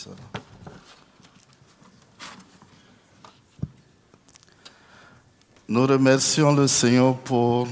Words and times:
ça. 0.00 0.10
Nous 5.66 5.86
remercions 5.86 6.52
le 6.52 6.66
Seigneur 6.66 7.16
pour 7.16 7.68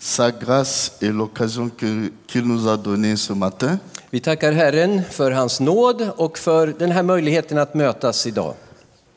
sa 0.00 0.30
grâce 0.30 0.96
et 1.00 1.10
l'occasion 1.10 1.70
qu'il 1.70 2.42
nous 2.42 2.66
a 2.66 2.76
donnée 2.76 3.16
ce 3.16 3.32
matin. 3.32 3.78
Vi 4.10 4.20
tackar 4.20 4.52
Herren 4.52 5.02
för 5.10 5.30
hans 5.30 5.60
nåd 5.60 6.10
och 6.16 6.38
för 6.38 6.66
den 6.66 6.90
här 6.90 7.02
möjligheten 7.02 7.58
att 7.58 7.74
mötas 7.74 8.26
idag. 8.26 8.54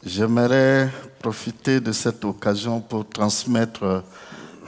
J'aimerais 0.03 0.89
profiter 1.21 1.79
de 1.79 1.93
cette 1.93 2.27
occasion 2.27 2.81
pour 2.81 3.03
transmettre 3.03 4.01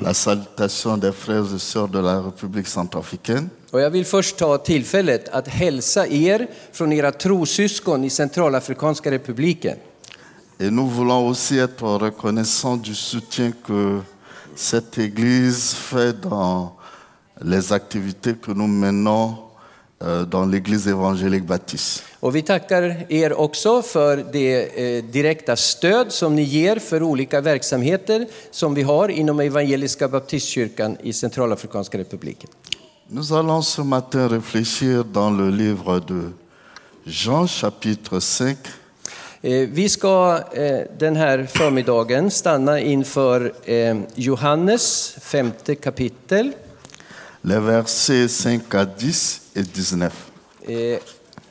la 0.01 0.13
salutation 0.13 0.97
des 0.97 1.11
frères 1.11 1.55
et 1.55 1.59
sœurs 1.59 1.87
de 1.87 1.99
la 1.99 2.21
République 2.21 2.67
centrafricaine. 2.67 3.49
Och 3.71 3.81
jag 3.81 3.89
vill 3.89 4.05
först 4.05 4.37
ta 4.37 4.57
tillfället 4.57 5.29
att 5.29 5.47
hälsa 5.47 6.07
er 6.07 6.47
från 6.71 6.93
era 6.93 7.11
trossyskon 7.11 8.03
i 8.03 8.09
Centralafrikanska 8.09 9.11
republiken. 9.11 9.77
Et 10.59 10.71
nous 10.71 10.87
voulons 10.87 11.29
aussi 11.31 11.57
être 11.59 11.97
reconnaissants 11.99 12.77
du 12.77 12.95
soutien 12.95 13.51
que 13.67 14.01
cette 14.55 14.97
Église 14.97 15.73
fait 15.73 16.21
dans 16.21 16.77
les 17.41 17.73
activités 17.73 18.35
que 18.35 18.51
nous 18.51 18.67
menons 18.67 19.42
dans 20.31 20.45
l'Église 20.45 20.87
évangélique 20.87 21.45
baptiste. 21.45 22.03
Och 22.19 22.35
vi 22.35 22.41
tackar 22.41 23.05
er 23.09 23.33
också 23.33 23.81
för 23.81 24.25
det 24.31 24.63
eh, 24.97 25.03
direkta 25.03 25.55
stöd 25.55 26.11
som 26.11 26.35
ni 26.35 26.41
ger 26.41 26.79
för 26.79 27.03
olika 27.03 27.41
verksamheter 27.41 28.27
som 28.51 28.73
vi 28.73 28.81
har 28.81 29.09
inom 29.09 29.39
Evangeliska 29.39 30.07
Baptistkyrkan 30.07 30.97
i 31.03 31.13
Centralafrikanska 31.13 31.97
republiken. 31.97 32.49
Nous 33.07 33.31
allons 33.31 33.69
ce 33.69 33.81
matin 33.81 34.27
réfléchir 34.29 35.03
dans 35.03 35.37
le 35.37 35.49
livre 35.51 35.99
de 36.07 36.33
Jean 37.05 37.47
chapitre 37.47 38.19
5 38.21 38.55
Eh, 39.45 39.69
Vi 39.69 39.89
ska 39.89 40.39
eh, 40.53 40.79
den 40.99 41.15
här 41.15 41.47
förmiddagen 41.53 42.31
stanna 42.31 42.79
inför 42.79 43.53
Johannes 44.15 45.15
femte 45.21 45.75
kapitel 45.75 46.51
les 47.43 47.59
versets 47.59 48.27
5 48.27 48.61
à 48.71 48.85
10 48.85 49.41
et 49.55 49.63
19. 49.63 50.11
Eh, 50.67 50.99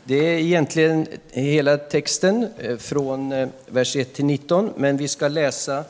Det 0.04 0.14
är 0.14 0.38
egentligen 0.38 1.06
hela 1.30 1.78
texten 1.78 2.48
eh, 2.58 2.76
från 2.76 3.32
eh, 3.32 3.48
vers 3.66 3.96
1 3.96 4.14
till 4.14 4.24
19, 4.24 4.72
men 4.76 4.96
vi 4.96 5.08
ska 5.08 5.28
läsa 5.28 5.84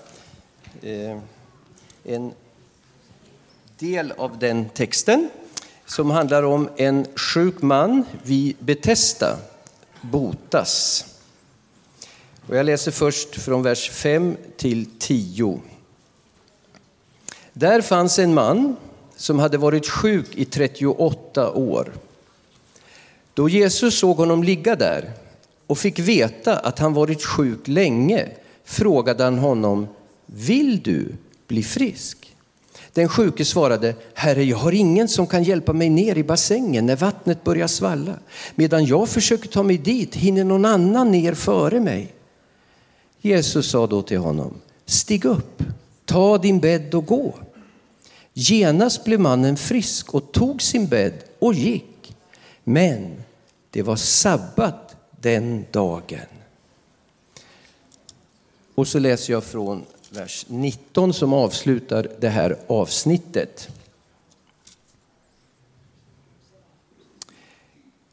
eh, 0.83 1.19
en 2.05 2.33
del 3.79 4.13
av 4.13 4.39
den 4.39 4.69
texten 4.69 5.31
som 5.87 6.11
handlar 6.11 6.43
om 6.43 6.69
en 6.77 7.07
sjuk 7.17 7.63
man 7.63 8.05
vid 8.23 8.57
betesta, 8.59 9.39
botas. 10.01 11.05
Och 12.49 12.57
jag 12.57 12.67
läser 12.67 12.91
först 12.91 13.37
från 13.37 13.63
vers 13.63 13.91
5 13.91 14.37
till 14.57 14.87
10. 14.99 15.61
Där 17.53 17.81
fanns 17.81 18.19
en 18.19 18.35
man 18.35 18.77
som 19.17 19.39
hade 19.39 19.59
varit 19.59 19.89
sjuk 19.89 20.37
i 20.37 20.45
38 20.45 21.53
år. 21.53 21.93
Då 23.35 23.49
Jesus 23.49 23.99
såg 23.99 24.17
honom 24.17 24.43
ligga 24.43 24.77
där 24.77 25.13
och 25.67 25.79
fick 25.79 25.99
veta 25.99 26.59
att 26.59 26.79
han 26.79 26.95
varit 26.95 27.25
sjuk 27.25 27.69
länge 27.69 28.29
frågade 28.65 29.25
han 29.25 29.39
honom, 29.39 29.87
vill 30.27 30.83
du 30.83 31.15
bli 31.47 31.63
frisk? 31.63 32.37
Den 32.93 33.09
sjuke 33.09 33.45
svarade, 33.45 33.95
Herre, 34.15 34.45
jag 34.45 34.57
har 34.57 34.73
ingen 34.73 35.09
som 35.09 35.27
kan 35.27 35.43
hjälpa 35.43 35.73
mig 35.73 35.89
ner 35.89 36.19
i 36.19 36.25
bassängen 36.25 36.87
när 36.87 36.97
vattnet 36.97 37.45
börjar 37.45 37.67
svalla. 37.67 38.15
Medan 38.55 38.85
jag 38.85 39.09
försöker 39.09 39.49
ta 39.49 39.63
mig 39.63 39.79
dit 39.79 40.15
hinner 40.15 40.45
någon 40.45 40.65
annan 40.65 41.11
ner 41.11 41.35
före 41.35 41.81
mig. 41.81 42.13
Jesus 43.21 43.71
sa 43.71 43.87
då 43.87 44.03
till 44.03 44.19
honom, 44.19 44.55
stig 44.87 45.25
upp, 45.25 45.63
ta 46.05 46.39
din 46.39 46.61
bädd 46.61 46.95
och 46.95 47.07
gå. 47.07 47.35
Genast 48.35 49.05
blev 49.05 49.21
mannen 49.21 49.57
frisk 49.57 50.15
och 50.15 50.33
tog 50.33 50.63
sin 50.63 50.87
bädd 50.87 51.25
och 51.39 51.55
gick. 51.55 52.17
Men 52.65 53.23
det 53.71 53.83
var 53.83 53.97
sabbat 53.97 54.97
den 55.21 55.65
dagen. 55.71 56.27
Och 58.75 58.89
så 58.89 58.99
läser 58.99 59.33
jag 59.33 59.45
från 59.45 59.85
vers 60.11 60.47
19 60.49 61.15
som 61.15 61.33
avslutar 61.33 62.09
det 62.21 62.29
här 62.29 62.57
avsnittet. 62.67 63.69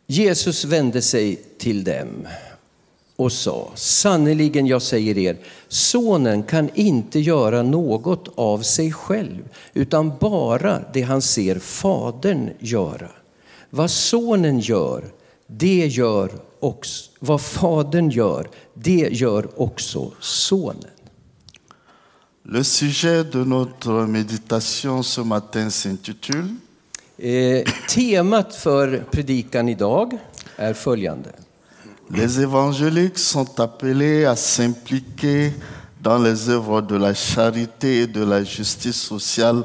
Jesus 0.08 0.66
vände 0.66 1.02
sig 1.02 1.36
till 1.36 1.84
dem 1.84 2.28
och 3.20 3.32
sa, 3.32 3.72
sannerligen 3.76 4.68
jag 4.68 4.82
säger 4.82 5.18
er, 5.18 5.38
sonen 5.68 6.44
kan 6.44 6.70
inte 6.74 7.20
göra 7.20 7.64
något 7.64 8.28
av 8.36 8.62
sig 8.62 8.92
själv, 8.94 9.50
utan 9.74 10.14
bara 10.20 10.80
det 10.94 11.02
han 11.02 11.22
ser 11.22 11.60
fadern 11.60 12.50
göra. 12.60 13.10
Vad 13.70 13.92
sonen 13.92 14.60
gör, 14.60 15.04
det 15.48 15.88
gör 15.88 16.32
också, 16.60 17.12
vad 17.20 17.42
fadern 17.42 18.10
gör, 18.10 18.50
det 18.74 19.10
gör 19.12 19.62
också 19.62 20.12
sonen. 20.20 20.92
Le 22.44 22.64
sujet 22.64 23.32
de 23.32 23.50
notre 23.50 24.08
méditation 24.08 25.04
ce 25.04 25.22
matin 25.22 25.72
s'intitule 25.72 26.56
Eh, 27.18 27.64
temat 27.90 28.56
för 28.56 29.04
predikan 29.12 29.70
idag 29.70 30.18
är 30.56 30.74
följande. 30.74 31.30
Les 32.12 32.42
évangéliques 32.42 33.20
sont 33.20 33.60
appelés 33.60 34.26
à 34.26 34.36
s'impliquer 34.36 35.54
dans 36.02 36.18
les 36.18 36.50
œuvres 36.50 36.82
de 36.82 36.96
la 36.96 37.14
charité 37.14 38.02
et 38.02 38.08
de 38.08 38.24
la 38.24 38.44
justice 38.44 38.96
sociale 39.00 39.64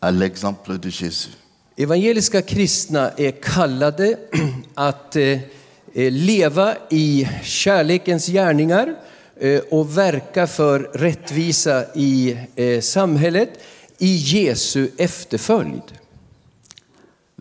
à 0.00 0.12
l'exemple 0.12 0.78
de 0.78 0.88
Jésus. 0.88 1.30
Evangeliska 1.76 2.42
kristna 2.42 3.10
är 3.16 3.30
kallade 3.30 4.18
att 4.74 5.16
eh, 5.16 5.22
eh, 5.94 6.12
leva 6.12 6.74
i 6.90 7.28
kärlekens 7.42 8.26
gärningar 8.26 8.94
eh, 9.40 9.60
och 9.70 9.98
verka 9.98 10.46
för 10.46 10.78
rättvisa 10.94 11.84
i 11.94 12.36
samhället 12.82 13.50
i 13.98 14.16
Jesu 14.16 14.88
efterföljd. 14.96 15.82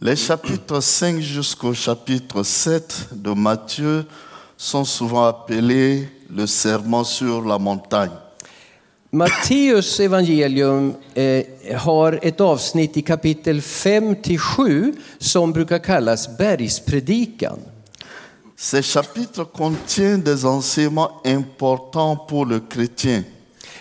Les 0.01 0.27
chapitres 0.27 0.99
5 0.99 1.19
jusqu'au 1.19 1.75
chapitre 1.75 2.43
7 2.43 3.07
de 3.11 3.35
Matthieu 3.35 4.03
sont 4.59 4.83
souvent 4.83 5.25
appelés 5.25 6.09
le 6.29 6.45
serment 6.45 7.05
sur 7.05 7.41
la 7.41 7.57
montagne. 7.57 8.11
Matteus 9.11 9.99
evangelium 9.99 10.93
eh, 11.15 11.43
har 11.77 12.19
ett 12.21 12.41
avsnitt 12.41 12.97
i 12.97 13.01
kapitel 13.01 13.61
5 13.61 14.15
till 14.15 14.39
7 14.39 14.93
som 15.17 15.51
brukar 15.53 15.79
kallas 15.79 16.37
bergspredikan. 16.37 17.59
Ces 18.55 18.93
chapitres 18.93 19.47
contiennent 19.53 20.25
des 20.25 20.45
enseignements 20.45 21.11
importants 21.25 22.27
pour 22.29 22.45
le 22.45 22.59
chrétien. 22.69 23.23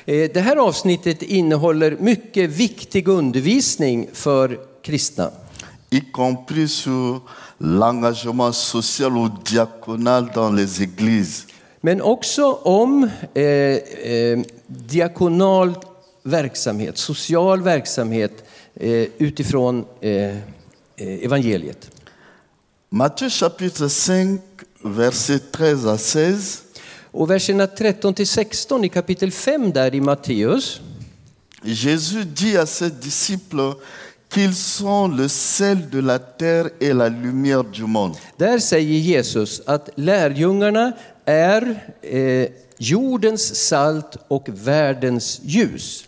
Eh, 0.06 0.30
Det 0.34 0.40
här 0.40 0.56
avsnittet 0.56 1.22
innehåller 1.22 1.96
mycket 2.00 2.50
viktig 2.50 3.08
undervisning 3.08 4.08
för 4.12 4.58
kristna. 4.82 5.30
y 5.90 6.00
compris 6.00 6.72
sur 6.72 7.20
l'engagement 7.60 8.52
social 8.52 9.16
ou 9.16 9.28
diaconal 9.28 10.30
dans 10.34 10.50
les 10.52 10.82
églises. 10.82 11.46
Men 11.80 12.02
också 12.02 12.52
om 12.62 13.10
eh, 13.34 13.42
eh, 13.42 14.38
diakonal 14.66 15.74
verksamhet, 16.22 16.98
social 16.98 17.62
verksamhet 17.62 18.44
eh, 18.74 19.08
utifrån 19.18 19.84
eh, 20.00 20.36
eh, 20.96 21.24
evangeliet. 21.24 21.90
Matthieu 22.90 23.30
chapitre 23.30 23.88
5, 23.88 24.38
versets 24.82 25.44
13 25.52 25.88
à 25.88 25.98
16, 25.98 26.62
Och 27.10 27.30
verserna 27.30 27.66
13 27.66 28.14
till 28.14 28.26
16 28.26 28.84
i 28.84 28.88
kapitel 28.88 29.30
5 29.32 29.72
där 29.72 29.94
i 29.94 30.00
Matteus 30.00 30.80
Jésus 31.64 32.24
dit 32.24 32.56
à 32.56 32.62
ses 32.62 32.90
disciples 32.90 33.74
qu'ils 34.28 34.54
sont 34.54 35.08
le 35.08 35.28
sel 35.28 35.88
de 35.88 36.00
la 36.00 36.18
terre 36.18 36.70
et 36.80 36.92
la 36.92 37.08
lumière 37.08 37.64
du 37.64 37.84
monde. 37.84 38.16
Där 38.36 38.58
säger 38.58 38.98
Jesus 38.98 39.62
att 39.66 39.90
lärjungarna 39.94 40.92
är 41.24 41.92
eh, 42.02 42.48
jordens 42.78 43.68
salt 43.68 44.16
och 44.28 44.48
världens 44.48 45.40
ljus. 45.42 46.04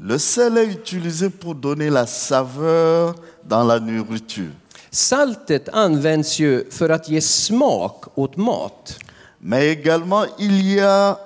Le 0.00 0.18
sel 0.18 0.58
est 0.58 0.70
utilisé 0.70 1.30
pour 1.30 1.54
donner 1.54 1.90
la 1.90 2.06
saveur 2.06 3.14
dans 3.42 3.64
la 3.64 3.78
nourriture. 3.80 4.52
Saltet 4.90 5.68
används 5.68 6.38
ju 6.38 6.70
för 6.70 6.88
att 6.88 7.08
ge 7.08 7.20
smak 7.20 8.18
åt 8.18 8.36
mat. 8.36 8.98
Mais 9.40 9.64
également, 9.72 10.26
il 10.38 10.74
y 10.74 10.80
a 10.80 11.18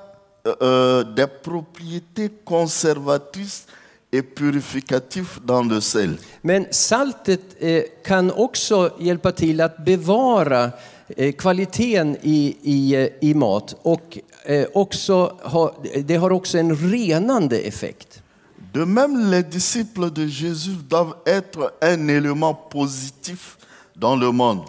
euh, 0.47 1.05
des 1.05 1.27
propriétés 1.27 2.31
conservatrices 2.45 3.67
et 4.13 4.23
purificatives 4.23 5.41
dans 5.45 5.63
le 5.63 5.81
sel. 5.81 6.19
Men 6.43 6.67
saltet 6.71 7.41
eh, 7.59 7.83
kan 8.05 8.31
också 8.31 8.91
hjälpa 8.99 9.33
till 9.33 9.61
att 9.61 9.85
bevara 9.85 10.71
eh, 11.09 11.33
kvaliteten 11.33 12.17
i, 12.23 12.57
i, 12.63 12.95
eh, 12.95 13.09
i 13.21 13.35
mat 13.35 13.77
och 13.83 14.19
eh, 14.45 14.67
också 14.75 15.37
ha, 15.43 15.77
det 16.05 16.17
har 16.17 16.33
också 16.33 16.59
en 16.59 16.77
renande 16.77 17.59
effekt. 17.59 18.23
De 18.73 18.87
même, 18.87 19.31
les 19.31 19.43
disciples 19.43 20.13
de 20.13 20.27
Jésus 20.27 20.77
doivent 20.89 21.15
être 21.27 21.73
un 21.81 22.09
élément 22.09 22.55
positif 22.71 23.59
dans 23.95 24.21
le 24.21 24.33
monde. 24.33 24.63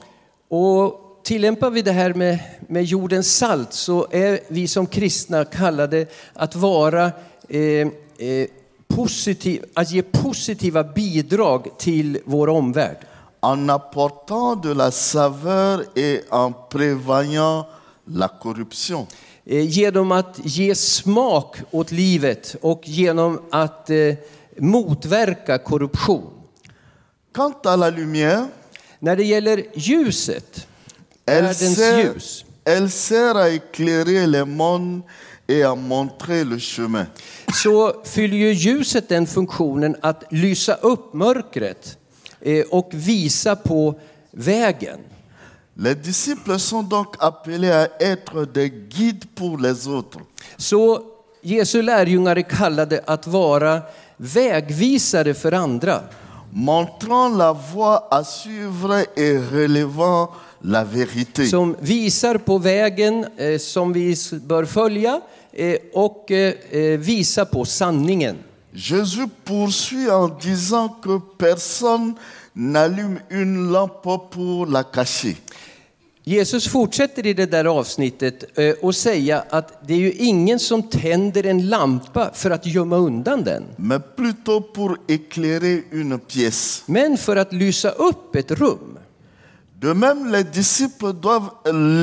Och 0.48 1.22
tillämpar 1.24 1.70
vi 1.70 1.82
det 1.82 1.92
här 1.92 2.14
med, 2.14 2.40
med 2.68 2.84
jordens 2.84 3.38
salt 3.38 3.74
så 3.74 4.08
är 4.12 4.40
vi 4.48 4.68
som 4.68 4.88
kristna 4.88 5.46
kallade 5.46 6.06
att 6.34 6.56
vara 6.56 7.12
eh, 7.50 7.88
eh, 8.18 8.48
positiv, 8.96 9.64
att 9.74 9.92
ge 9.92 10.02
positiva 10.02 10.84
bidrag 10.84 11.78
till 11.78 12.20
vår 12.26 12.50
omvärld. 12.50 12.98
en 13.44 13.70
apportant 13.70 14.64
de 14.64 14.74
la 14.74 14.92
saveur 14.92 15.84
et 15.96 16.24
en 16.32 16.54
prévoyant 16.70 17.66
la 18.08 18.28
corruption. 18.28 19.08
Eh, 19.46 19.66
genom 19.70 20.12
att 20.12 20.40
ge 20.44 20.76
smak 20.76 21.58
åt 21.72 21.92
livet 21.92 22.56
och 22.62 22.82
genom 22.86 23.42
att 23.52 23.90
eh, 23.90 24.16
motverka 24.58 25.58
korruption. 25.58 26.30
Quant 27.34 27.66
à 27.66 27.76
la 27.76 27.90
lumière, 27.90 28.48
När 29.00 29.16
det 29.16 29.24
gäller 29.24 29.66
ljuset, 29.74 30.68
elle 31.26 31.48
världens 31.48 31.76
sert, 31.76 32.06
ljus, 32.06 32.46
elle 32.66 32.90
sert 32.90 33.36
à 33.36 33.50
éclairer 33.50 34.28
les 34.28 34.46
mondes 34.46 35.04
et 35.48 35.64
à 35.64 35.76
montrer 35.76 36.44
le 36.44 36.60
chemin. 36.60 37.06
så 37.54 37.94
fyller 38.06 38.38
ju 38.38 38.54
ljuset 38.54 39.10
den 39.10 39.28
funktionen 39.28 39.96
att 40.02 40.24
lysa 40.30 40.74
upp 40.74 41.14
mörkret 41.14 41.98
eh, 42.42 42.66
och 42.70 42.90
visa 42.94 43.56
på 43.56 44.00
vägen. 44.32 45.00
Les 45.76 45.96
disciples 45.96 46.64
sont 46.64 46.90
donc 46.90 47.16
appelés 47.20 47.72
à 47.72 47.88
être 48.00 48.46
des 48.46 48.70
guides 48.70 49.28
pour 49.36 49.58
les 49.58 49.88
autres. 49.88 50.22
Så 50.58 51.02
Jesu 51.42 51.82
lärjungar 51.82 52.36
är 52.36 52.42
kallade 52.42 53.04
att 53.06 53.28
vara 53.28 53.82
vägvisare 54.18 55.34
för 55.34 55.52
andra. 55.52 56.00
montrant 56.54 57.30
la 57.30 57.52
voie 57.52 58.08
à 58.12 58.24
suivre 58.24 59.06
et 59.16 59.38
relevant 59.52 60.30
la 60.64 60.84
vérité. 60.84 61.46
Som 61.48 61.76
visar 61.80 62.38
på 62.38 62.58
vägen 62.58 63.26
eh, 63.38 63.58
som 63.58 63.94
vi 63.94 64.16
bör 64.32 64.66
följa 64.66 65.22
eh, 65.52 65.78
och 65.94 66.32
eh, 66.32 66.54
eh, 66.72 67.00
visa 67.00 67.46
på 67.46 67.66
sanningen. 67.66 68.36
Jésus 68.76 69.30
poursuit 69.44 70.10
en 70.10 70.32
disant 70.42 70.90
que 71.04 71.20
personne 71.38 72.16
n'allume 72.54 73.20
une 73.30 73.72
lampe 73.72 74.18
pour 74.32 74.66
la 74.66 74.84
cacher. 74.84 75.36
Jesus 76.26 76.68
fortsätter 76.68 77.26
i 77.26 77.34
det 77.34 77.46
där 77.46 77.66
avsnittet 77.66 78.58
eh, 78.60 78.74
och 78.82 78.96
säga 78.96 79.44
att 79.50 79.88
det 79.88 79.94
är 79.94 79.98
ju 79.98 80.12
ingen 80.12 80.60
som 80.60 80.84
tänder 80.84 81.46
en 81.46 81.70
lampa 81.70 82.30
för 82.34 82.52
att 82.52 82.66
gömma 82.66 82.98
undan 82.98 83.44
den. 83.44 83.64
plutôt 84.16 84.74
pour 84.74 84.98
éclairer 85.08 85.84
une 85.92 86.20
pièce. 86.20 86.84
Men 86.86 87.18
för 87.18 87.36
att 87.36 87.54
lysa 87.54 87.90
upp 87.90 88.36
ett 88.36 88.52
rum. 88.52 88.93
De 89.84 89.94
même, 89.94 90.32
les 90.32 90.44
disciples 90.46 91.14
doivent 91.14 91.50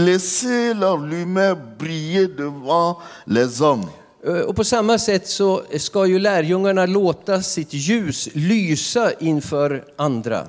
laisser 0.06 0.74
leur 0.74 0.98
lumière 0.98 1.56
briller 1.78 2.26
devant 2.28 2.98
les 3.26 3.62
hommes, 3.62 3.86
Eh, 4.26 4.40
Och 4.48 4.56
på 4.56 4.64
samma 4.64 4.98
sätt 4.98 5.28
så 5.28 5.62
ska 5.78 6.06
ju 6.06 6.18
lärjungarna 6.18 6.86
låta 6.86 7.42
sitt 7.42 7.72
ljus 7.72 8.28
lysa 8.34 9.12
inför 9.20 9.84
andra. 9.96 10.46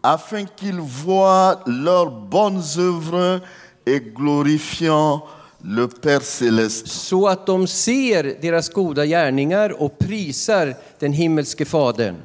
afin 0.00 0.46
qu'ils 0.56 0.80
voient 0.80 1.58
leurs 1.66 2.10
bonnes 2.30 2.78
œuvres 2.78 3.40
et 3.86 4.14
glorifiant 4.14 5.22
le 5.64 5.88
Père 5.88 6.22
céleste. 6.22 6.88
Så 6.88 7.28
att 7.28 7.46
de 7.46 7.66
ser 7.66 8.38
deras 8.42 8.68
goda 8.68 9.04
gärningar 9.06 9.82
och 9.82 9.98
prisar 9.98 10.74
den 10.98 11.12
himmelske 11.12 11.64
Fadern. 11.64 12.16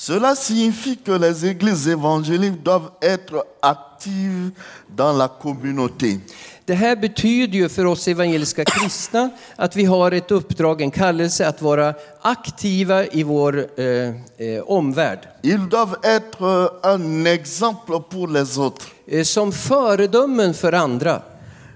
Cela 0.00 0.36
signifie 0.36 0.96
que 0.96 1.10
les 1.10 1.44
églises 1.44 1.88
évangéliques 1.88 2.62
doivent 2.62 2.92
être 3.02 3.44
actives 3.60 4.52
dans 4.88 5.12
la 5.12 5.26
communauté. 5.26 6.20
Det 6.64 6.74
här 6.74 6.96
betyder 6.96 7.58
ju 7.58 7.68
för 7.68 7.84
oss 7.84 8.08
evangeliska 8.08 8.64
kristna 8.64 9.30
att 9.56 9.76
vi 9.76 9.84
har 9.84 10.12
ett 10.12 10.30
uppdrag, 10.30 10.80
en 10.80 10.90
kallelse 10.90 11.48
att 11.48 11.62
vara 11.62 11.94
aktiva 12.22 13.06
i 13.06 13.22
vår 13.22 13.66
eh, 13.76 13.86
eh, 13.86 14.62
omvärld. 14.66 15.18
Ils 15.42 15.68
doivent 15.68 16.04
être 16.04 16.70
un 16.82 17.26
exemple 17.26 18.00
pour 18.10 18.28
les 18.28 18.58
autres. 18.58 18.88
Eh, 19.06 19.24
som 19.24 19.52
föredömen 19.52 20.54
för 20.54 20.72
andra. 20.72 21.22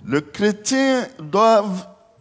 Le 0.06 0.20
chrétien 0.20 1.04
doit 1.18 1.64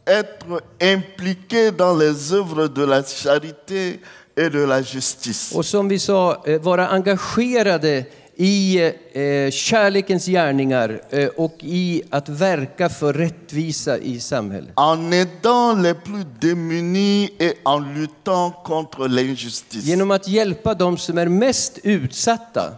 être 0.05 0.61
impliqué 0.79 1.71
dans 1.71 1.93
les 1.93 2.33
œuvres 2.33 2.67
de 2.67 2.85
la 2.85 3.03
charité 3.03 3.99
et 4.35 4.49
de 4.49 4.65
la 4.65 4.81
justice. 4.81 5.55
Och 5.55 5.65
som 5.65 5.87
vi 5.87 5.99
sa, 5.99 6.43
eh, 6.45 6.61
vara 6.61 6.87
engagerade 6.87 8.05
i 8.35 8.79
eh, 9.11 9.51
kärlekens 9.51 10.25
gärningar 10.25 11.01
eh, 11.09 11.27
och 11.27 11.55
i 11.59 12.03
att 12.09 12.29
verka 12.29 12.89
för 12.89 13.13
rättvisa 13.13 13.97
i 13.97 14.19
samhället. 14.19 14.73
En 14.77 15.13
aidant 15.13 15.83
les 15.83 15.95
plus 16.03 16.25
démunis 16.39 17.29
et 17.39 17.57
en 17.65 17.93
luttant 17.93 18.53
contre 18.63 19.07
l'injustice. 19.07 19.85
Genom 19.85 20.11
att 20.11 20.27
hjälpa 20.27 20.73
de 20.73 20.97
som 20.97 21.17
är 21.17 21.27
mest 21.27 21.79
utsatta 21.83 22.73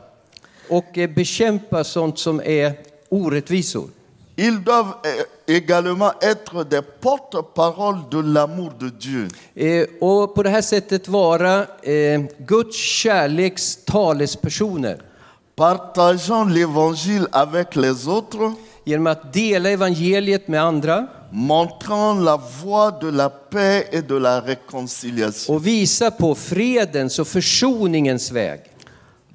och 0.69 0.97
eh, 0.97 1.09
bekämpa 1.09 1.83
sånt 1.83 2.19
som 2.19 2.41
är 2.45 2.73
orättvisor. 3.09 3.89
Ils 4.35 4.63
doivent 4.63 4.95
eh, 5.05 5.53
également 5.55 6.11
être 6.21 6.63
des 6.63 6.81
porte-parole 7.01 7.97
de 8.11 8.19
l'amour 8.19 8.71
de 8.79 8.89
Dieu. 8.89 9.27
Eh, 9.55 9.85
Och 10.01 10.35
på 10.35 10.43
det 10.43 10.49
här 10.49 10.61
sättet 10.61 11.07
vara 11.07 11.65
eh, 11.83 12.21
Guds 12.39 12.75
kärleks 12.77 13.77
talespersoner. 13.85 14.97
partageant 15.55 16.45
l'évangile 16.49 17.27
avec 17.31 17.75
les 17.75 18.07
autres, 18.07 18.53
Genom 18.85 19.07
att 19.07 19.33
dela 19.33 19.69
evangeliet 19.69 20.47
med 20.47 20.61
andra 20.63 21.07
montrant 21.31 22.23
la 22.23 22.37
voie 22.63 22.91
de 23.01 23.11
la 23.11 23.29
paix 23.29 23.87
et 23.91 24.01
de 24.07 24.19
la 24.19 24.41
réconciliation. 24.41 25.55
och 25.55 25.67
visa 25.67 26.11
på 26.11 26.35
fredens 26.35 27.19
och 27.19 27.27
försoningens 27.27 28.31
väg. 28.31 28.59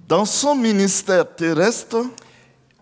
Dans 0.06 0.30
son 0.40 0.60
ministère 0.62 1.24
terrestre, 1.24 2.08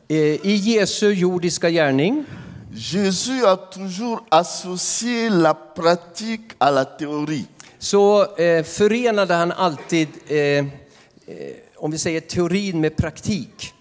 I 0.08 0.56
Jesu 0.56 1.12
jordiska 1.12 1.70
gärning 1.70 2.24
Jésus 2.72 3.44
a 3.44 3.56
toujours 3.56 4.26
associé 4.30 5.30
la 5.30 5.54
pratique 5.54 6.54
à 6.58 6.70
la 6.70 6.84
théorie. 6.84 7.46
så 7.78 8.26
eh, 8.36 8.64
förenade 8.64 9.34
han 9.34 9.52
alltid, 9.52 10.08
eh, 10.26 10.38
eh, 10.38 10.64
om 11.76 11.90
vi 11.90 11.98
säger 11.98 12.20
teorin 12.20 12.80
med 12.80 12.96
praktik. 12.96 13.74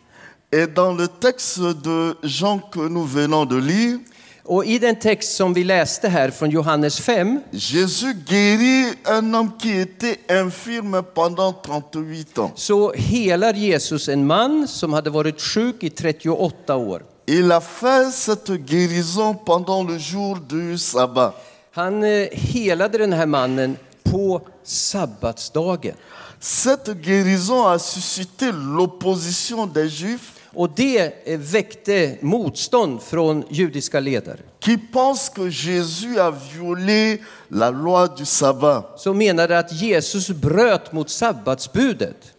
Et 0.51 0.75
dans 0.75 0.98
le 0.98 1.08
texte 1.08 1.74
de 1.84 2.15
Jean 2.24 2.60
que 2.72 2.79
nous 2.79 3.05
venons 3.05 3.46
de 3.46 3.58
lire, 3.58 4.00
Och 4.47 4.65
i 4.65 4.79
den 4.79 4.95
text 4.95 5.35
som 5.35 5.53
vi 5.53 5.63
läste 5.63 6.09
här 6.09 6.29
från 6.29 6.49
Johannes 6.49 6.99
5 6.99 7.39
Jésus 7.51 8.15
guérit 8.27 8.97
un 9.07 9.33
homme 9.33 9.51
qui 9.59 9.81
était 9.81 10.41
infirme 10.41 11.03
pendant 11.03 11.63
38 11.63 12.41
ans. 12.41 12.51
så 12.55 12.93
helar 12.93 13.53
Jesus 13.53 14.09
en 14.09 14.27
man 14.27 14.67
som 14.67 14.93
hade 14.93 15.09
varit 15.09 15.41
sjuk 15.41 15.83
i 15.83 15.89
38 15.89 16.75
år. 16.75 17.03
Il 17.27 17.51
a 17.51 17.61
fait 17.61 18.11
cette 18.13 18.51
guérison 18.51 19.35
pendant 19.35 19.83
le 19.83 19.97
jour 19.99 20.37
du 20.49 20.77
sabbat. 20.77 21.33
Han 21.71 22.03
eh, 22.03 22.27
helade 22.31 22.97
den 22.97 23.13
här 23.13 23.25
mannen 23.25 23.77
på 24.03 24.41
sabbatsdagen. 24.63 25.95
Cette 26.39 26.93
guérison 26.93 27.67
a 27.67 27.79
suscité 27.79 28.51
l'opposition 28.51 29.65
des 29.73 29.89
Juifs 29.89 30.33
Och 30.55 30.69
det 30.75 31.13
eh, 31.25 31.39
väckte 31.39 32.17
motstånd 32.21 33.01
från 33.01 33.43
judiska 33.50 34.00
ledare. 34.00 34.39
qui 34.65 34.77
pensent 34.77 35.29
que 35.35 35.50
Jésus 35.50 36.17
a 36.17 36.31
violé 36.31 37.19
la 37.50 37.69
loi 37.69 38.07
du 38.17 38.25
sabbat. 38.25 39.00
Som 39.00 39.17
menade 39.17 39.59
att 39.59 39.71
Jesus 39.71 40.29
bröt 40.29 40.91
mot 40.91 41.09
sabbatsbudet. 41.09 42.33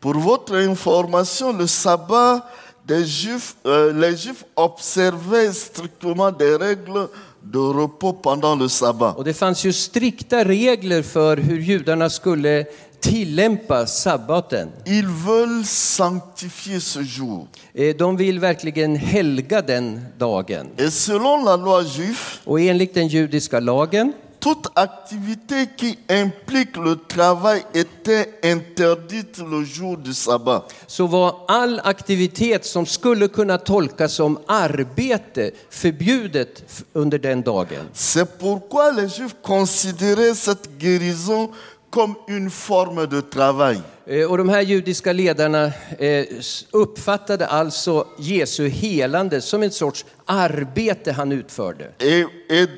Pour 0.00 0.14
votre 0.14 0.62
information, 0.62 1.52
le 1.58 1.66
sabbat 1.66 2.40
des 2.86 3.04
Juifs, 3.04 3.56
euh, 3.66 3.92
les 3.92 4.16
Juifs 4.16 4.44
observaient 4.54 5.52
strictement 5.52 6.30
des 6.30 6.56
règles 6.56 7.08
de 7.42 7.58
repos 7.58 8.12
pendant 8.12 8.56
le 8.56 8.68
sabbat. 8.68 9.16
Och 9.16 9.24
det 9.24 9.34
fanns 9.34 9.64
ju 9.64 9.72
strikta 9.72 10.44
regler 10.44 11.02
för 11.02 11.36
hur 11.36 11.58
judarna 11.58 12.10
skulle 12.10 12.64
tillämpa 13.00 13.86
sabbaten. 13.86 14.68
Ils 14.86 15.06
veulent 15.26 15.66
sanctifier 15.66 16.80
ce 16.80 17.02
jour. 17.02 17.46
Eh, 17.74 17.96
De 17.96 18.16
vill 18.16 18.38
verkligen 18.40 18.96
helga 18.96 19.62
den 19.62 20.00
dagen. 20.18 20.66
Et 20.78 20.92
selon 20.94 21.44
la 21.44 21.56
loi 21.56 21.82
juive, 21.84 22.18
Och 22.44 22.60
enligt 22.60 22.94
den 22.94 23.08
judiska 23.08 23.60
lagen 23.60 24.12
toute 24.40 24.68
activité 24.74 25.66
qui 25.76 25.98
implique 26.08 26.76
le 26.76 26.96
travail 27.08 27.62
était 27.74 28.28
interdite 28.44 29.38
le 29.50 29.64
jour 29.64 29.96
du 29.96 30.14
sabbat. 30.14 30.62
så 30.86 31.06
var 31.06 31.34
all 31.48 31.80
aktivitet 31.84 32.64
som 32.64 32.86
skulle 32.86 33.28
kunna 33.28 33.58
tolkas 33.58 34.12
som 34.12 34.38
arbete 34.46 35.50
förbjudet 35.70 36.62
under 36.94 37.18
den 37.18 37.42
dagen. 37.42 37.88
C'est 37.94 38.38
pourquoi 38.38 38.92
les 38.92 39.08
Juifs 39.18 39.34
considéraient 39.42 40.34
cette 40.34 40.68
guérison 40.78 41.48
comme 41.90 42.14
une 42.28 42.50
forme 42.50 43.06
de 43.06 43.20
travail. 43.22 43.80
Eh, 44.06 44.24
Och 44.30 44.38
de 44.38 44.48
här 44.48 44.60
judiska 44.62 45.12
ledarna 45.12 45.72
eh, 45.98 46.24
uppfattade 46.70 47.46
alltså 47.46 48.06
Jesu 48.18 48.68
helande 48.68 49.40
som 49.40 49.62
en 49.62 49.70
sorts 49.70 50.04
arbete 50.26 51.12
han 51.12 51.32
utförde. 51.32 51.84
Et, 51.98 52.26
et- 52.50 52.70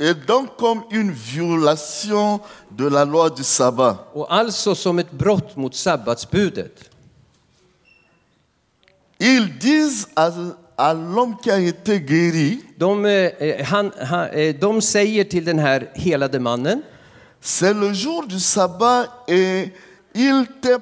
et 0.00 0.26
donc 0.26 0.56
comme 0.58 0.82
une 0.90 1.12
violation 1.12 2.38
de 2.68 2.88
la 2.90 3.04
loi 3.04 3.30
du 3.36 3.44
sabbat. 3.44 3.96
Och 4.12 4.32
alltså 4.34 4.74
som 4.74 4.98
ett 4.98 5.10
brott 5.12 5.56
mot 5.56 5.74
sabbatsbudet. 5.74 6.90
Ils 9.20 9.58
disent 9.58 10.06
à, 10.14 10.30
à 10.76 10.94
l'homme 10.94 11.36
qui 11.42 11.50
a 11.50 11.58
été 11.58 11.98
guéri, 12.00 12.60
De, 12.76 13.04
eh, 13.06 13.64
han, 13.64 13.92
han, 14.00 14.28
de 14.60 14.80
säger 14.82 15.24
till 15.24 15.44
den 15.44 15.58
här 15.58 15.90
helade 15.94 16.38
mannen, 16.40 16.82
c'est 17.40 17.74
le 17.74 17.92
jour 17.92 18.26
du 18.26 18.40
sabbat 18.40 19.24
et 19.28 19.72
il 20.14 20.46
te, 20.60 20.78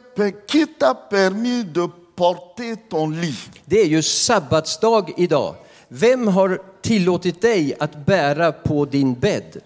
qui 0.46 0.66
t'a 0.66 0.94
permis 0.94 1.64
de 1.64 1.86
porter 2.16 2.76
ton 2.88 3.10
lit? 3.10 3.50
det 3.64 3.80
är 3.80 3.86
ju 3.86 4.02
sabbatsdag 4.02 5.12
idag. 5.16 5.54
Vem 5.88 6.28
har 6.28 6.62
tillåtit 6.82 7.40
dig 7.40 7.75
att 7.78 8.06
bära 8.06 8.52
på 8.52 8.84
din 8.84 9.14
bädd? 9.14 9.60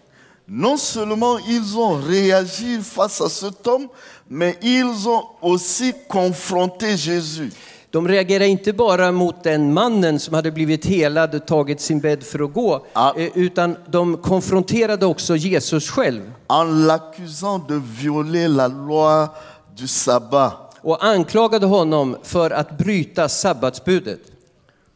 Non 0.47 0.78
seulement 0.78 1.38
ils 1.49 1.76
ont 1.76 2.04
réagi 2.04 2.82
face 2.82 3.20
à 3.20 3.28
cet 3.28 3.66
homme, 3.66 3.88
mais 4.26 4.56
ils 4.62 5.09
ont 5.09 5.25
aussi 5.42 5.94
confronté 6.09 6.97
Jésus. 6.97 7.52
De 7.92 8.09
reagerar 8.09 8.44
inte 8.44 8.73
bara 8.73 9.12
mot 9.12 9.42
den 9.42 9.73
mannen 9.75 10.20
som 10.20 10.35
hade 10.35 10.50
blivit 10.50 10.85
helad 10.87 11.35
och 11.35 11.47
tagit 11.47 11.80
sin 11.80 12.00
bädd 12.00 12.23
för 12.23 12.44
att 12.44 12.52
gå, 12.54 12.87
Ja. 12.92 13.14
eh, 13.16 13.28
utan 13.35 13.76
de 13.87 14.16
konfronterade 14.16 15.06
också 15.06 15.37
Jesus 15.37 15.90
själv 15.90 16.32
en 16.49 16.87
l'accusant 16.87 17.68
de 17.68 17.82
violer 18.00 18.49
la 18.49 18.66
loi 18.68 19.28
du 19.76 19.87
sabbat. 19.87 20.52
och 20.82 21.04
anklagade 21.04 21.66
honom 21.66 22.16
för 22.23 22.50
att 22.50 22.78
bryta 22.78 23.28
sabbatsbudet. 23.28 24.20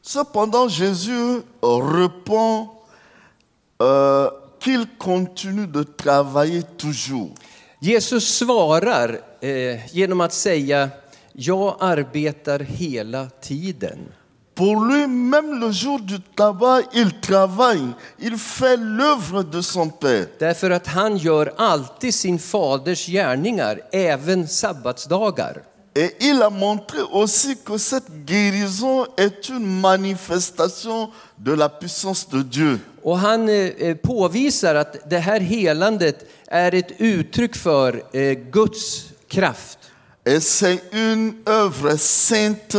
Cependant, 0.03 0.71
Jésus 0.71 1.43
répond 1.63 2.69
euh, 3.83 4.29
qu'il 4.61 4.87
continue 4.99 5.67
de 5.67 5.85
travailler 5.85 6.63
toujours. 6.79 7.31
Jesus 7.81 8.37
svarar 8.39 9.19
eh, 9.41 9.95
genom 9.97 10.21
att 10.21 10.33
säga, 10.33 10.89
jag 11.37 11.77
arbetar 11.81 12.61
hela 12.61 13.27
tiden. 13.41 13.99
Pour 14.55 14.85
lui, 14.87 15.07
même 15.07 15.61
le 15.61 15.73
jour 15.73 16.01
du 16.01 16.21
tabac, 16.21 16.83
il 16.93 17.21
travaille, 17.21 17.89
il 18.21 18.39
fait 18.39 18.77
l'œuvre 18.77 19.43
de 19.43 19.61
son 19.61 19.91
Père. 19.91 20.27
Därför 20.39 20.71
att 20.71 20.87
han 20.87 21.17
gör 21.17 21.53
alltid 21.57 22.15
sin 22.15 22.39
faders 22.39 23.07
gärningar, 23.07 23.81
även 23.93 24.49
sabbatsdagar. 24.49 25.63
Et 25.97 26.17
il 26.21 26.43
a 26.43 26.51
montré 26.51 26.99
aussi 27.13 27.57
que 27.57 27.79
cette 27.79 28.25
guérison 28.25 29.07
est 29.17 29.49
une 29.49 29.81
manifestation 29.81 31.11
de 31.37 31.53
la 31.53 31.69
puissance 31.69 32.27
de 32.31 32.43
Dieu. 32.43 32.79
Och 33.03 33.19
han 33.19 33.49
eh, 33.49 33.55
eh, 33.55 33.97
påvisar 33.97 34.75
att 34.75 35.11
det 35.11 35.19
här 35.19 35.41
helandet 35.41 36.27
är 36.47 36.75
ett 36.75 36.93
uttryck 36.99 37.57
för 37.57 38.03
eh, 38.13 38.33
Guds 38.33 39.05
kraft. 39.29 39.79
Et 40.27 40.41
c'est 40.41 40.83
une 40.93 41.35
œuvre 41.47 41.97
sainte 41.99 42.77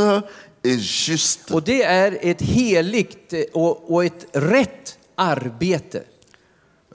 et 0.64 0.80
juste. 0.80 1.54
Och 1.54 1.64
det 1.64 1.84
är 1.84 2.18
ett 2.22 2.42
heligt 2.42 3.34
eh, 3.34 3.44
och, 3.54 3.94
och 3.94 4.06
ett 4.06 4.26
rätt 4.34 4.98
arbete. 5.16 6.04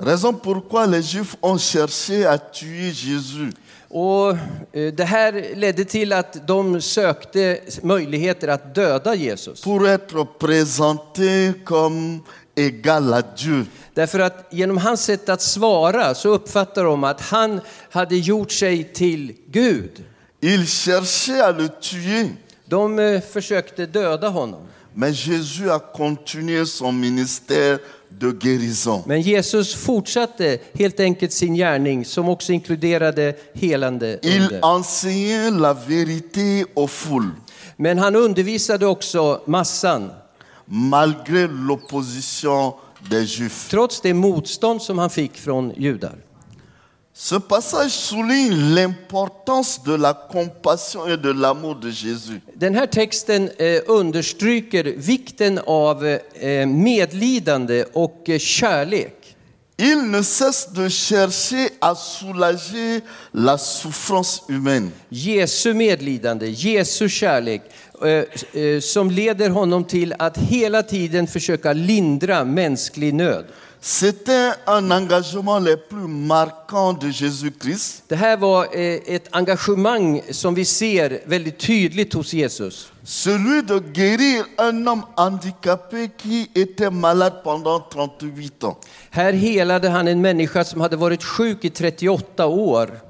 Raison 0.01 0.41
pourquoi 0.41 0.87
les 0.87 1.15
Juifs 1.15 1.37
ont 1.41 1.61
cherché 1.61 2.25
à 2.27 2.39
tuer 2.39 2.93
Jésus. 2.93 3.55
Och 3.89 4.31
eh, 4.73 4.93
det 4.93 5.05
här 5.05 5.55
ledde 5.57 5.85
till 5.85 6.13
att 6.13 6.47
de 6.47 6.81
sökte 6.81 7.61
möjligheter 7.83 8.49
att 8.49 8.75
döda 8.75 9.15
Jesus. 9.15 9.61
pour 9.61 9.89
être 9.89 10.25
présenté 10.39 11.53
comme 11.65 12.21
égal 12.55 13.13
à 13.13 13.23
Dieu. 13.37 13.65
Därför 13.95 14.19
att 14.19 14.49
genom 14.51 14.77
hans 14.77 15.05
sätt 15.05 15.29
att 15.29 15.43
svara 15.43 16.15
så 16.15 16.29
uppfattar 16.29 16.85
de 16.85 17.05
att 17.05 17.21
han 17.21 17.61
hade 17.91 18.17
gjort 18.17 18.53
sig 18.53 18.85
till 18.85 19.37
Gud. 19.47 20.05
Ils 20.43 20.67
cherchaient 20.67 21.41
à 21.41 21.53
le 21.53 21.69
tuer, 21.69 22.31
De 22.67 22.99
eh, 22.99 23.21
försökte 23.21 23.87
döda 23.87 24.29
honom. 24.29 24.61
mais 24.95 25.13
Jésus 25.13 25.71
a 25.71 25.79
continué 25.79 26.65
son 26.67 26.93
ministère 26.93 27.79
de 28.11 28.33
guérison. 28.33 29.03
Men 29.07 29.21
Jesus 29.23 29.75
fortsatte 29.75 30.59
helt 30.75 31.01
enkelt 31.01 31.33
sin 31.33 31.55
gärning 31.55 32.05
som 32.05 32.29
också 32.29 32.53
inkluderade 32.53 33.35
helande 33.55 34.19
Il 34.23 34.43
under. 34.43 34.61
enseignait 34.65 35.51
la 35.61 35.73
vérité 35.75 36.65
aux 36.75 36.87
foules, 36.91 37.31
Men 37.77 37.99
han 37.99 38.17
undervisade 38.17 38.87
också 38.87 39.41
massan, 39.47 40.11
malgré 40.67 41.47
l'opposition 41.49 42.73
des 43.11 43.39
Juifs. 43.39 43.69
trots 43.69 44.01
det 44.01 44.15
motstånd 44.15 44.83
som 44.83 44.99
han 44.99 45.11
fick 45.11 45.37
från 45.37 45.73
judar. 45.77 46.17
Ce 47.13 47.35
passage 47.35 47.91
souligne 47.91 48.75
l'importance 48.75 49.83
de 49.83 49.95
la 49.95 50.15
compassion 50.15 51.07
et 51.07 51.17
de 51.17 51.31
l'amour 51.31 51.77
de 51.77 51.91
Jésus. 51.91 52.41
Den 52.55 52.75
här 52.75 52.87
texten 52.87 53.51
eh, 53.59 53.81
understryker 53.87 54.85
vikten 54.85 55.59
av 55.67 56.07
eh, 56.07 56.67
medlidande 56.67 57.85
och 57.93 58.29
eh, 58.29 58.39
kärlek. 58.39 59.37
Il 59.77 60.03
ne 60.03 60.23
cesse 60.23 60.69
de 60.75 60.91
chercher 60.91 61.71
à 61.81 61.95
soulager 61.95 63.01
la 63.33 63.59
souffrance 63.59 64.43
humaine. 64.49 64.91
Jesu 65.09 65.75
medlidande, 65.75 66.47
Jesu 66.47 67.09
kärlek, 67.09 67.63
som 68.81 69.11
leder 69.11 69.51
honom 69.51 69.85
till 69.85 70.15
att 70.19 70.39
hela 70.39 70.83
tiden 70.83 71.27
försöka 71.27 71.73
lindra 71.73 72.45
mänsklig 72.45 73.15
nöd. 73.15 73.45
C'était 73.83 74.51
un 74.67 74.91
engagement 74.91 75.59
les 75.59 75.77
plus 75.77 76.07
marquants 76.07 76.93
de 76.93 77.11
Jésus-Christ. 77.11 78.03
Det 78.09 78.17
här 78.17 78.37
var 78.37 78.65
eh, 78.73 79.01
ett 79.07 79.29
engagemang 79.31 80.23
som 80.31 80.55
vi 80.55 80.65
ser 80.65 81.23
väldigt 81.27 81.59
tydligt 81.59 82.15
hos 82.15 82.33
Jesus. 82.33 82.93
Celui 83.05 83.63
de 83.63 83.81
guérir 83.81 84.45
un 84.59 84.87
homme 84.87 85.03
handicapé 85.17 86.09
qui 86.09 86.51
était 86.55 86.91
malade 86.91 87.41
pendant 87.45 87.91
38 87.91 88.67
ans. 88.67 88.77
Här 89.11 89.33
helade 89.33 89.89
han 89.89 90.09
en 90.09 90.21
människa 90.21 90.65
som 90.65 90.81
hade 90.81 90.97
varit 90.97 91.25
sjuk 91.25 91.65
i 91.65 91.71
38 91.71 92.47
år. 92.47 93.01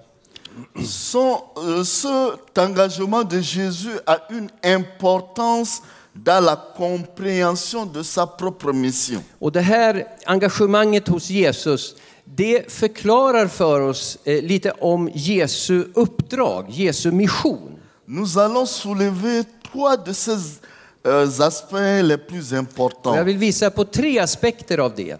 Son, 0.87 1.39
euh, 1.57 1.85
cet 1.85 2.59
engagement 2.59 3.25
de 3.25 3.41
Jésus 3.41 3.99
a 4.07 4.19
une 4.31 4.51
importance 4.63 5.83
dans 6.15 6.45
la 6.45 6.57
compréhension 6.77 7.87
de 7.87 8.03
sa 8.03 8.27
propre 8.27 8.73
mission. 8.73 9.23
Och 9.39 9.53
det 9.53 9.61
här 9.61 10.07
engagemanget 10.27 11.09
hos 11.09 11.31
Jesus, 11.31 11.95
det 12.25 12.73
förklarar 12.73 13.47
för 13.47 13.81
oss 13.81 14.19
eh, 14.25 14.43
lite 14.43 14.71
om 14.71 15.11
Jesu 15.15 15.85
uppdrag, 15.95 16.67
Jesu 16.71 17.11
mission. 17.11 17.79
Nous 18.07 18.39
allons 18.39 18.71
soulever 18.71 19.45
trois 19.73 19.97
de 19.97 20.13
ces 20.15 20.61
euh, 21.07 21.41
aspects 21.41 22.03
les 22.03 22.19
plus 22.19 22.53
importants. 22.53 23.17
jag 23.17 23.25
vill 23.25 23.39
visa 23.39 23.71
på 23.71 23.85
tre 23.85 24.19
aspekter 24.19 24.79
av 24.79 24.95
det. 24.95 25.17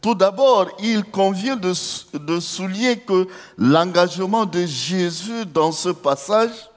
Tout 0.00 0.14
d'abord, 0.14 0.68
il 0.80 1.02
convient 1.02 1.56
de, 1.56 1.74
de 2.18 2.40
souligner 2.40 2.96
que 2.96 3.26
l'engagement 3.56 4.46
de 4.46 4.64
Jésus 4.64 5.44
dans 5.52 5.72
ce 5.72 5.88
passage 5.88 6.70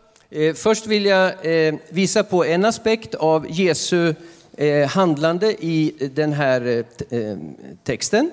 Först 0.56 0.88
vill 0.88 1.06
jag 1.06 1.28
eh, 1.46 1.74
visa 1.90 2.24
på 2.24 2.46
en 2.46 2.66
aspekt 2.66 3.16
av 3.16 3.46
Jesu 3.50 4.16
eh, 4.58 4.88
handlande 4.90 5.66
i 5.66 6.10
den 6.16 6.34
här 6.34 6.62
eh, 7.10 7.20
eh, 7.20 7.38
texten. 7.84 8.32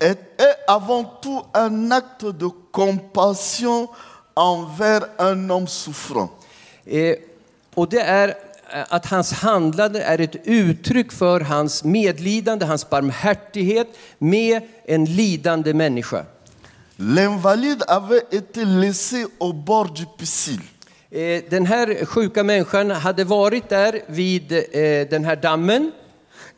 est, 0.00 0.18
avant 0.68 1.22
tout 1.22 1.42
un 1.54 1.92
acte 1.92 2.32
de 2.32 2.52
compassion 2.70 3.88
envers 4.36 5.02
un 5.18 5.50
homme 5.50 5.66
souffrant. 5.66 6.30
Eh, 6.86 7.16
Och 7.74 7.88
det 7.88 8.00
är 8.00 8.28
eh, 8.28 8.34
att 8.88 9.06
hans 9.06 9.32
handlande 9.32 10.02
är 10.02 10.20
ett 10.20 10.36
uttryck 10.44 11.12
för 11.12 11.40
hans 11.40 11.84
medlidande, 11.84 12.66
hans 12.66 12.90
barmhärtighet 12.90 13.88
med 14.18 14.62
en 14.84 15.04
lidande 15.04 15.74
människa. 15.74 16.24
L'invalide 16.96 17.84
avait 17.88 18.22
été 18.30 18.64
laissé 18.64 19.26
au 19.40 19.52
bord 19.52 19.96
du 19.96 20.04
piscine. 20.18 20.62
Eh, 21.10 21.42
Den 21.50 21.66
här 21.66 22.04
sjuka 22.04 22.44
människan 22.44 22.90
hade 22.90 23.24
varit 23.24 23.68
där 23.68 24.02
vid 24.06 24.52
eh, 24.52 25.08
den 25.10 25.24
här 25.24 25.36
dammen. 25.36 25.92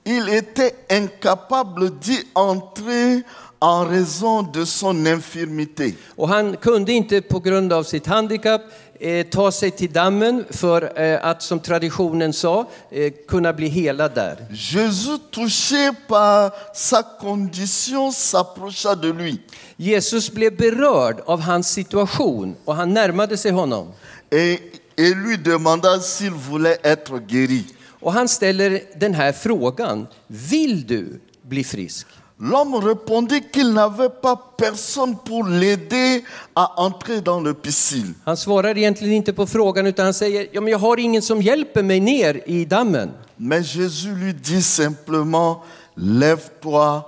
Il 0.04 0.28
était 0.28 0.92
incapable 0.92 1.90
d'y 1.90 2.24
entrer 2.34 3.22
en 3.62 3.88
raison 3.88 4.52
de 4.52 4.66
son 4.66 5.06
infirmité. 5.06 5.94
Och 6.16 6.28
han 6.28 6.56
kunde 6.56 6.92
inte 6.92 7.20
på 7.22 7.38
grund 7.38 7.72
av 7.72 7.82
sitt 7.82 8.06
handikapp 8.06 8.62
eh, 9.00 9.26
ta 9.26 9.52
sig 9.52 9.70
till 9.70 9.92
dammen 9.92 10.44
för 10.50 11.00
eh, 11.00 11.26
att, 11.26 11.42
som 11.42 11.60
traditionen 11.60 12.32
sa, 12.32 12.68
eh, 12.90 13.12
kunna 13.28 13.52
bli 13.52 13.68
helad 13.68 14.14
där. 14.14 14.46
Jésus, 14.50 15.20
touché 15.30 15.92
par 16.08 16.50
sa 16.74 17.02
condition, 17.20 18.12
s'approcha 18.12 18.94
de 18.94 19.12
lui. 19.12 19.40
Jesus 19.76 20.30
blev 20.30 20.56
berörd 20.56 21.20
av 21.26 21.40
hans 21.40 21.68
situation 21.68 22.56
och 22.64 22.74
han 22.76 22.94
närmade 22.94 23.36
sig 23.36 23.50
honom. 23.52 23.92
Et, 24.30 24.60
et 24.96 25.14
lui 25.14 25.38
demanda 25.38 26.00
s'il 26.00 26.30
voulait 26.30 26.78
être 26.82 27.18
guéri. 27.18 27.64
Och 28.00 28.12
han 28.12 28.28
ställer 28.28 28.82
den 28.96 29.14
här 29.14 29.32
frågan, 29.32 30.06
vill 30.26 30.86
du 30.86 31.20
bli 31.42 31.64
frisk? 31.64 32.06
L'homme 32.42 32.74
répondit 32.76 33.42
qu'il 33.52 33.72
n'avait 33.72 34.08
pas 34.22 34.54
personne 34.56 35.16
pour 35.24 35.44
l'aider 35.44 36.24
à 36.54 36.80
entrer 36.80 37.20
dans 37.20 37.40
le 37.40 37.52
piscine. 37.54 38.14
Han 38.24 38.36
svarar 38.36 38.78
egentligen 38.78 39.14
inte 39.14 39.32
på 39.32 39.46
frågan 39.46 39.86
utan 39.86 40.04
han 40.04 40.14
säger, 40.14 40.48
ja, 40.52 40.60
men 40.60 40.70
jag 40.70 40.78
har 40.78 40.96
ingen 41.00 41.22
som 41.22 41.42
hjälper 41.42 41.82
mig 41.82 42.00
ner 42.00 42.42
i 42.46 42.64
dammen. 42.64 43.10
Mais 43.36 43.74
Jésus 43.74 44.08
lui 44.16 44.32
dit 44.32 44.64
simplement, 44.64 45.62
lève-toi, 45.94 47.02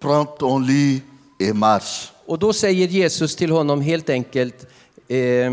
prends 0.00 0.38
ton 0.38 0.66
lit 0.66 1.02
et 1.38 1.52
marche. 1.56 2.10
Och 2.26 2.38
då 2.38 2.52
säger 2.52 2.88
Jesus 2.88 3.36
till 3.36 3.50
honom 3.50 3.80
helt 3.80 4.10
enkelt, 4.10 4.66
eh, 5.08 5.52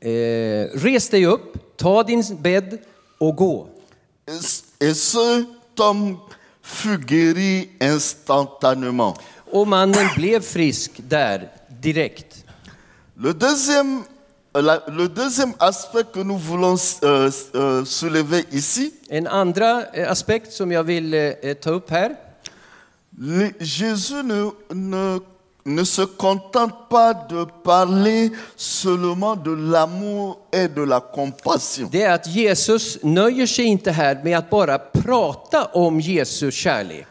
eh, 0.00 0.68
res 0.74 1.08
dig 1.08 1.26
upp, 1.26 1.76
ta 1.76 2.02
din 2.02 2.22
bädd 2.40 2.78
och 3.18 3.36
gå. 3.36 3.68
Et, 4.26 4.64
et 4.80 4.96
cet 4.96 5.46
homme 5.78 6.16
fut 6.62 6.98
guéri 7.06 7.70
instantanément. 7.80 9.18
Och 9.52 9.68
mannen 9.68 10.08
blev 10.16 10.40
frisk 10.42 10.92
där 11.08 11.48
direkt. 11.82 12.44
Le 13.16 13.32
deuxième, 13.32 14.02
la- 14.54 14.82
le 14.88 15.08
deuxième 15.08 15.52
aspect 15.58 16.12
que 16.12 16.20
nous 16.22 16.38
voulons 16.38 16.98
euh, 17.02 17.30
euh, 17.54 17.84
soulever 17.84 18.44
ici, 18.52 18.92
En 19.10 19.26
andra 19.26 19.84
eh, 19.92 20.10
aspekt 20.10 20.52
som 20.52 20.72
jag 20.72 20.84
vill 20.84 21.14
eh, 21.14 21.54
ta 21.54 21.70
upp 21.70 21.90
här, 21.90 22.16
Le- 23.18 23.52
Jésus 23.60 24.22
ne, 24.22 24.50
ne, 24.70 25.20
ne 25.64 25.84
se 25.84 26.02
contente 26.02 26.88
pas 26.88 27.14
de 27.14 27.46
parler 27.64 28.32
seulement 28.56 29.36
de 29.36 29.50
l'amour 29.50 30.38
et 30.52 30.68
de 30.68 30.82
la 30.82 31.00
compassion. 31.00 31.88
det 31.92 32.02
är 32.02 32.12
att 32.12 32.26
Jesus 32.26 32.98
nöjer 33.02 33.46
sig 33.46 33.64
inte 33.64 33.90
här 33.90 34.20
med 34.24 34.38
att 34.38 34.50
bara 34.50 34.78
prata 34.78 35.64
om 35.64 36.00
Jesu 36.00 36.50
kärlek, 36.50 37.06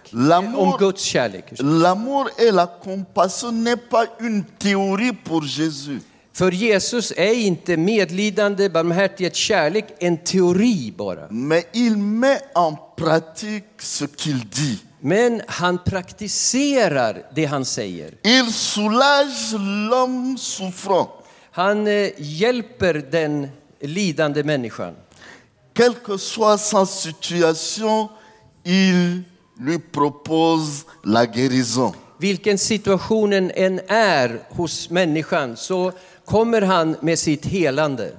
om 0.56 0.76
Guds 0.80 1.04
kärlek. 1.04 1.46
L'amour 1.60 2.30
et 2.38 2.54
la 2.54 2.68
compassion 2.84 3.64
n'est 3.64 3.90
pas 3.90 4.06
une 4.20 4.44
théorie 4.60 5.14
pour 5.14 5.46
Jésus. 5.46 6.02
För 6.34 6.52
Jesus 6.52 7.14
är 7.18 7.34
inte 7.34 7.78
medlidande, 7.78 8.70
barmhärtighet, 8.70 9.36
kärlek 9.36 9.86
en 10.00 10.18
teori 10.18 10.94
bara. 10.98 11.28
Mais 11.30 11.66
il 11.74 11.98
met 11.98 12.42
en 12.56 12.76
pratique 12.96 13.82
ce 13.82 14.06
qu'il 14.06 14.40
dit. 14.50 14.89
Men 15.00 15.42
han 15.48 15.78
praktiserar 15.78 17.26
det 17.36 17.46
han 17.46 17.66
säger. 17.66 18.14
Il 18.24 18.54
soulage 18.54 19.54
l'homme 19.58 20.38
souffrant. 20.38 21.10
Han 21.52 21.88
eh, 21.88 22.10
hjälper 22.18 22.94
den 22.94 23.48
lidande 23.80 24.44
människan. 24.44 24.96
Quelle 25.74 25.96
que 26.06 26.18
soit 26.18 26.58
sa 26.58 26.86
situation, 26.86 28.08
il 28.64 29.24
lui 29.60 29.80
propose 29.80 30.86
la 31.04 31.26
guérison. 31.26 31.94
Vilken 32.18 32.58
situationen 32.58 33.52
än 33.56 33.80
är 33.88 34.42
hos 34.50 34.90
människan 34.90 35.58
så 35.58 35.92
kommer 36.26 36.62
han 36.62 36.96
med 37.02 37.20
sitt 37.20 37.46
helande. 37.46 38.12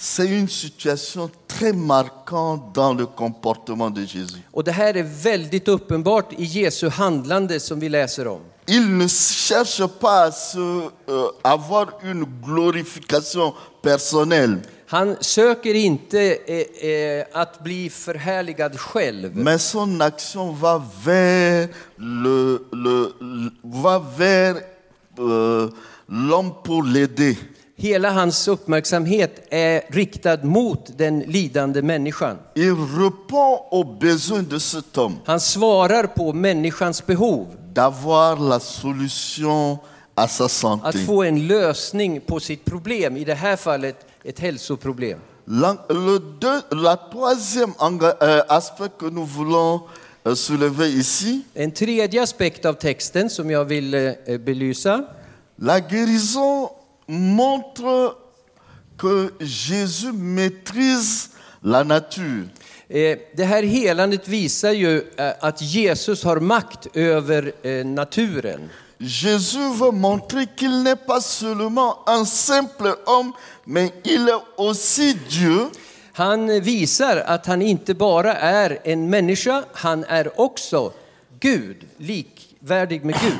C'est 0.00 0.28
une 0.28 0.48
situation 0.48 1.28
très 1.48 1.72
marquante 1.72 2.72
dans 2.74 2.94
le 2.94 3.06
comportement 3.06 3.90
de 3.90 4.04
Jésus. 4.06 4.38
Och 4.52 4.64
det 4.64 4.72
här 4.72 4.96
är 4.96 5.02
väldigt 5.22 5.68
uppenbart 5.68 6.32
i 6.38 6.44
Jesu 6.44 6.88
handlande 6.88 7.60
som 7.60 7.80
vi 7.80 7.88
läser 7.88 8.26
om. 8.28 8.40
Il 8.66 8.88
ne 8.88 9.08
cherche 9.08 9.88
pas 10.00 10.28
à 10.28 10.30
se, 10.32 10.58
euh, 10.58 11.28
avoir 11.42 11.86
une 12.04 12.24
glorification 12.44 13.52
personnelle, 13.82 14.58
Han 14.86 15.16
söker 15.20 15.74
inte 15.74 16.20
eh, 16.46 16.90
eh, 16.90 17.24
att 17.32 17.60
bli 17.64 17.90
förhärligad 17.90 18.80
själv. 18.80 19.36
mais 19.36 19.70
son 19.70 20.00
action 20.00 20.54
va 20.60 20.82
vers 21.04 21.68
le, 21.96 22.58
le- 22.72 23.12
va 23.62 23.98
vers 24.18 24.56
euh, 25.18 25.68
l'homme 26.08 26.52
pour 26.64 26.82
l'aider. 26.84 27.36
Hela 27.80 28.10
hans 28.10 28.48
uppmärksamhet 28.48 29.46
är 29.50 29.82
riktad 29.88 30.36
mot 30.44 30.98
den 30.98 31.20
lidande 31.20 31.82
människan. 31.82 32.36
Il 32.54 32.74
répond 32.74 33.60
aux 33.70 33.98
besoins 34.00 34.48
de 34.48 34.60
cet 34.60 34.96
homme 34.96 35.16
Han 35.24 35.40
svarar 35.40 36.06
på 36.06 36.32
människans 36.32 37.06
behov 37.06 37.46
d'avoir 37.72 38.36
la 38.48 38.60
solution 38.60 39.76
à 40.14 40.28
sa 40.28 40.44
att 40.44 40.50
santé. 40.50 40.98
få 41.06 41.22
en 41.22 41.46
lösning 41.46 42.20
på 42.20 42.40
sitt 42.40 42.64
problem, 42.64 43.16
i 43.16 43.24
det 43.24 43.34
här 43.34 43.56
fallet 43.56 43.96
ett 44.24 44.38
hälsoproblem. 44.40 45.18
La, 45.44 45.76
le 45.88 46.18
deux- 46.40 46.62
la 46.82 46.96
troisième 47.12 47.72
enga- 47.78 48.16
euh, 48.22 48.42
aspect 48.48 48.98
que 48.98 49.06
nous 49.10 49.26
voulons 49.36 49.80
euh, 50.26 50.34
soulever 50.34 50.86
ici, 50.86 51.40
En 51.54 51.70
tredje 51.70 52.22
aspekt 52.22 52.64
av 52.64 52.72
texten 52.74 53.30
som 53.30 53.50
jag 53.50 53.64
vill 53.64 53.94
eh, 53.94 54.38
belysa 54.38 55.04
la 55.56 55.78
guérison 55.80 56.68
montre 57.08 58.16
que 58.98 59.32
Jésus 59.40 60.12
maîtrise 60.12 61.30
la 61.62 61.84
nature. 61.84 62.48
Eh, 62.88 63.18
Det 63.36 63.44
här 63.44 63.62
helandet 63.62 64.28
visar 64.28 64.72
ju 64.72 64.96
eh, 65.16 65.32
att 65.40 65.62
Jesus 65.62 66.24
har 66.24 66.40
makt 66.40 66.86
över 66.96 67.52
eh, 67.62 67.86
naturen. 67.86 68.70
Jésus 69.00 69.80
veut 69.80 69.94
montrer 69.94 70.46
qu'il 70.56 70.82
n'est 70.82 71.06
pas 71.06 71.20
seulement 71.20 71.98
un 72.06 72.26
simple 72.26 72.94
homme, 73.06 73.32
mais 73.64 73.92
il 74.04 74.28
est 74.28 74.42
aussi 74.56 75.14
Dieu. 75.28 75.70
Han 76.12 76.60
visar 76.60 77.16
att 77.16 77.46
han 77.46 77.62
inte 77.62 77.94
bara 77.94 78.34
är 78.34 78.78
en 78.84 79.10
människa, 79.10 79.64
han 79.72 80.04
är 80.04 80.40
också 80.40 80.92
Gud, 81.40 81.76
likvärdig 81.98 83.04
med 83.04 83.14
Gud. 83.20 83.38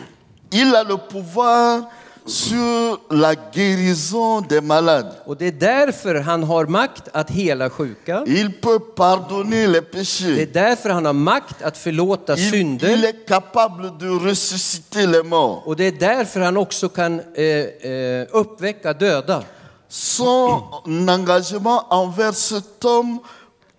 Il 0.51 0.77
a 0.77 0.83
le 0.83 0.99
pouvoir 0.99 1.85
sur 2.29 2.99
la 3.11 3.35
guérison 3.35 4.41
des 4.49 4.61
malades. 4.61 5.13
Och 5.27 5.37
det 5.37 5.47
är 5.47 5.53
därför 5.53 6.15
han 6.15 6.43
har 6.43 6.67
makt 6.67 7.09
att 7.13 7.31
hela 7.31 7.71
sjuka. 7.71 8.25
Il 8.27 8.53
peut 8.53 8.95
pardonner 8.97 9.67
les 9.69 9.83
Det 9.83 9.99
är 9.99 10.01
péchés. 10.01 10.49
därför 10.53 10.91
han 10.91 11.05
har 11.07 11.13
makt 11.13 11.63
att 11.63 11.79
förlåta 11.79 12.33
Il, 12.37 12.45
il 12.45 12.51
synder. 12.51 13.05
est 13.05 13.29
capable 13.29 13.91
de 14.01 14.21
ressusciter 14.29 15.07
les 15.07 15.25
morts. 15.25 15.67
Och 15.67 15.77
det 15.77 15.85
är 15.85 15.93
därför 15.93 16.41
han 16.41 16.57
också 16.57 16.89
kan 16.89 17.21
eh, 17.35 17.45
eh, 17.45 18.27
uppväcka 18.31 18.93
döda. 18.93 19.43
Son 19.89 21.09
engagement 21.09 21.83
envers 21.91 22.37
cet 22.37 22.83
homme 22.83 23.19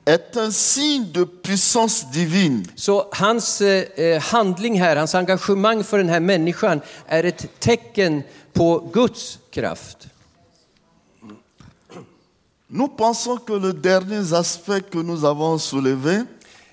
est 0.05 0.35
un 0.37 0.51
signe 0.51 1.05
de 1.13 1.25
puissance 1.43 2.05
divine. 2.13 2.63
Så 2.75 3.05
hans 3.11 3.61
eh, 3.61 3.83
eh, 4.05 4.21
handling 4.21 4.79
här, 4.81 4.95
hans 4.95 5.15
engagemang 5.15 5.83
för 5.83 5.97
den 5.97 6.09
här 6.09 6.19
människan 6.19 6.81
är 7.07 7.23
ett 7.23 7.59
tecken 7.59 8.23
på 8.59 8.89
Guds 8.93 9.39
kraft. 9.51 10.07
Nous 12.67 12.87
pensons 12.89 13.37
que 13.37 13.53
le 13.53 13.73
dernier 13.73 14.33
aspect 14.33 14.81
que 14.91 14.97
nous 14.97 15.23
avons 15.25 15.57
soulevé 15.57 16.25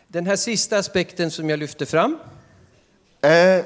Den 0.09 0.27
här 0.27 0.37
sista 0.37 0.79
aspekten 0.79 1.31
som 1.31 1.51
jag 1.51 1.59
lyfter 1.59 1.87
fram 1.87 2.19
est 3.23 3.65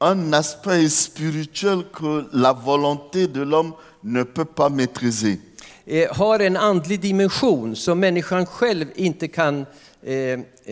un 0.00 0.34
aspect 0.34 0.92
spirituel 0.92 1.84
que 1.92 2.24
la 2.32 2.52
volonté 2.52 3.26
de 3.28 3.40
l'homme 3.44 3.72
ne 4.02 4.24
peut 4.24 4.54
pas 4.54 4.68
maîtriser. 4.68 5.38
eh, 5.86 6.16
har 6.16 6.40
en 6.40 6.56
andlig 6.56 7.00
dimension 7.00 7.76
som 7.76 8.00
människan 8.00 8.46
själv 8.46 8.86
inte 8.94 9.28
kan 9.28 9.66
eh, 10.02 10.14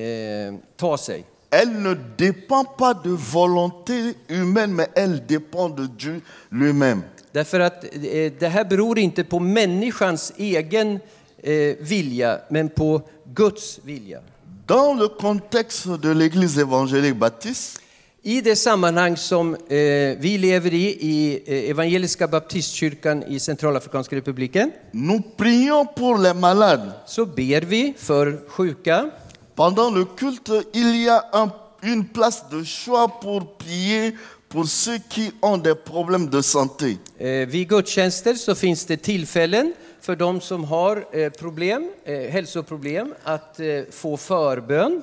eh, 0.02 0.55
ta 0.76 0.98
sig. 0.98 1.24
Elle 1.58 1.82
ne 1.82 1.94
dépend 2.18 2.64
pas 2.64 2.94
de 2.94 3.10
volonté 3.10 4.14
humaine, 4.28 4.72
mais 4.72 4.88
elle 4.94 5.24
dépend 5.26 5.68
de 5.70 5.86
Dieu 5.86 6.20
lui-même. 6.50 7.02
Därför 7.32 7.60
att 7.60 7.84
eh, 7.84 8.32
det 8.38 8.48
här 8.48 8.64
beror 8.64 8.98
inte 8.98 9.24
på 9.24 9.40
människans 9.40 10.32
egen 10.36 11.00
eh, 11.42 11.76
vilja, 11.80 12.40
men 12.50 12.68
på 12.68 13.02
Guds 13.34 13.80
vilja. 13.84 14.20
Dans 14.66 15.00
le 15.00 15.08
contexte 15.08 15.88
de 16.02 16.14
l'Église 16.14 16.60
évangélique 16.60 17.18
baptiste, 17.18 17.80
I 18.22 18.40
det 18.40 18.56
sammanhang 18.56 19.16
som 19.16 19.54
eh, 19.54 20.18
vi 20.18 20.38
lever 20.38 20.74
i, 20.74 20.86
i 21.00 21.42
eh, 21.46 21.70
Evangeliska 21.70 22.28
baptistkyrkan 22.28 23.22
i 23.22 23.38
Centralafrikanska 23.40 24.16
republiken, 24.16 24.72
nous 24.92 25.22
prions 25.36 25.86
pour 25.96 26.18
les 26.18 26.34
malades. 26.34 26.92
så 27.06 27.26
ber 27.26 27.60
vi 27.60 27.94
för 27.96 28.38
sjuka. 28.48 29.10
Pendant 29.56 29.90
le 29.90 30.04
culte, 30.04 30.52
il 30.74 30.96
y 31.02 31.08
a 31.08 31.24
un- 31.32 31.52
une 31.82 32.04
place 32.04 32.44
de 32.50 32.62
choix 32.64 33.08
pour 33.08 33.56
prier 33.56 34.14
pour 34.48 34.66
ceux 34.66 34.98
qui 35.08 35.32
ont 35.42 35.56
des 35.58 35.74
problèmes 35.74 36.28
de 36.28 36.40
santé. 36.42 36.98
Eh, 37.18 37.46
Vid 37.46 37.68
gudstjänster 37.68 38.34
så 38.34 38.54
finns 38.54 38.84
det 38.86 38.96
tillfällen 39.02 39.72
för 40.00 40.16
de 40.16 40.40
som 40.40 40.64
har 40.64 41.04
eh, 41.12 41.30
problem, 41.32 41.90
eh, 42.04 42.30
hälsoproblem 42.30 43.14
att 43.24 43.60
eh, 43.60 43.82
få 43.90 44.16
förbön. 44.16 45.02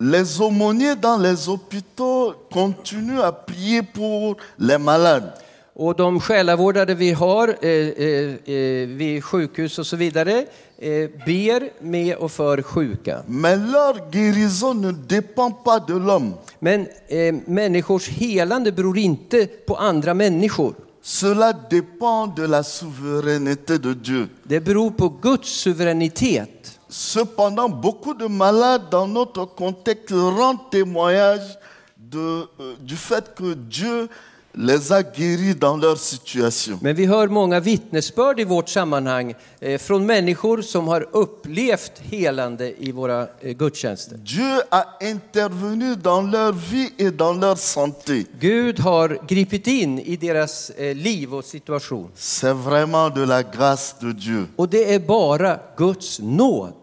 Les 0.00 0.40
aumôniers 0.40 0.96
dans 0.96 1.18
les 1.22 1.46
hôpitaux 1.48 2.34
continuent 2.52 3.20
à 3.22 3.32
prier 3.32 3.82
pour 3.82 4.36
les 4.56 4.78
malades. 4.78 5.30
Och 5.76 5.96
de 5.96 6.20
själavårdare 6.20 6.94
vi 6.94 7.12
har 7.12 7.48
eh, 7.48 7.70
eh, 7.70 8.34
eh, 8.54 8.88
vid 8.88 9.24
sjukhus 9.24 9.78
och 9.78 9.86
så 9.86 9.96
vidare 9.96 10.46
eh, 10.78 11.10
ber 11.26 11.82
med 11.84 12.16
och 12.16 12.32
för 12.32 12.62
sjuka. 12.62 13.22
Mais 13.26 13.58
leur 13.58 14.10
guérison 14.10 14.80
ne 14.80 14.92
dépend 14.92 15.64
pas 15.64 15.80
de 15.86 15.92
l'homme. 15.92 16.32
Men 16.58 16.86
eh, 17.08 17.34
människors 17.46 18.08
helande 18.08 18.72
beror 18.72 18.98
inte 18.98 19.46
på 19.46 19.76
andra 19.76 20.14
människor. 20.14 20.74
Cela 21.02 21.52
dépend 21.52 22.36
de 22.36 22.46
la 22.46 22.62
souveraineté 22.62 23.78
de 23.78 23.94
Dieu. 23.94 24.28
Det 24.42 24.60
beror 24.60 24.90
på 24.90 25.08
Guds 25.08 25.48
suveränitet. 25.48 26.78
Cependant, 26.88 27.68
beaucoup 27.82 28.14
de 28.14 28.28
malades 28.28 28.90
dans 28.90 29.06
notre 29.12 29.46
contexte 29.46 30.12
rendent 30.12 30.70
témoignage 30.70 31.58
de, 31.96 32.46
euh, 32.60 32.74
du 32.80 32.96
fait 32.96 33.34
que 33.34 33.54
Dieu 33.54 34.08
les 34.56 34.92
a 34.92 35.02
guéris 35.02 35.54
dans 35.54 35.76
leur 35.76 35.98
situation. 35.98 36.78
Men 36.82 36.94
vi 36.94 37.06
hör 37.06 37.28
många 37.28 37.60
vittnesbörd 37.60 38.40
i 38.40 38.44
vårt 38.44 38.68
sammanhang 38.68 39.34
eh, 39.60 39.78
från 39.78 40.06
människor 40.06 40.62
som 40.62 40.88
har 40.88 41.08
upplevt 41.12 41.92
helande 41.98 42.74
i 42.78 42.92
våra 42.92 43.26
eh, 43.40 43.56
gudstjänster. 43.56 44.16
Dieu 44.16 44.62
a 44.70 44.84
intervenu 45.00 45.96
dans 45.96 46.32
leur 46.32 46.52
vie 46.52 46.90
et 46.98 47.10
dans 47.10 47.40
leur 47.40 47.56
santé. 47.56 48.24
Gud 48.40 48.78
har 48.78 49.18
gripit 49.28 49.66
in 49.66 49.98
i 49.98 50.16
deras 50.16 50.70
eh, 50.70 50.94
liv 50.94 51.34
och 51.34 51.44
situation. 51.44 52.10
C'est 52.16 52.54
vraiment 52.54 53.14
de 53.14 53.26
la 53.26 53.42
grâce 53.42 53.94
de 54.00 54.12
Dieu. 54.12 54.46
Och 54.56 54.68
det 54.68 54.94
är 54.94 54.98
bara 54.98 55.58
Guds 55.76 56.20
nåd. 56.20 56.74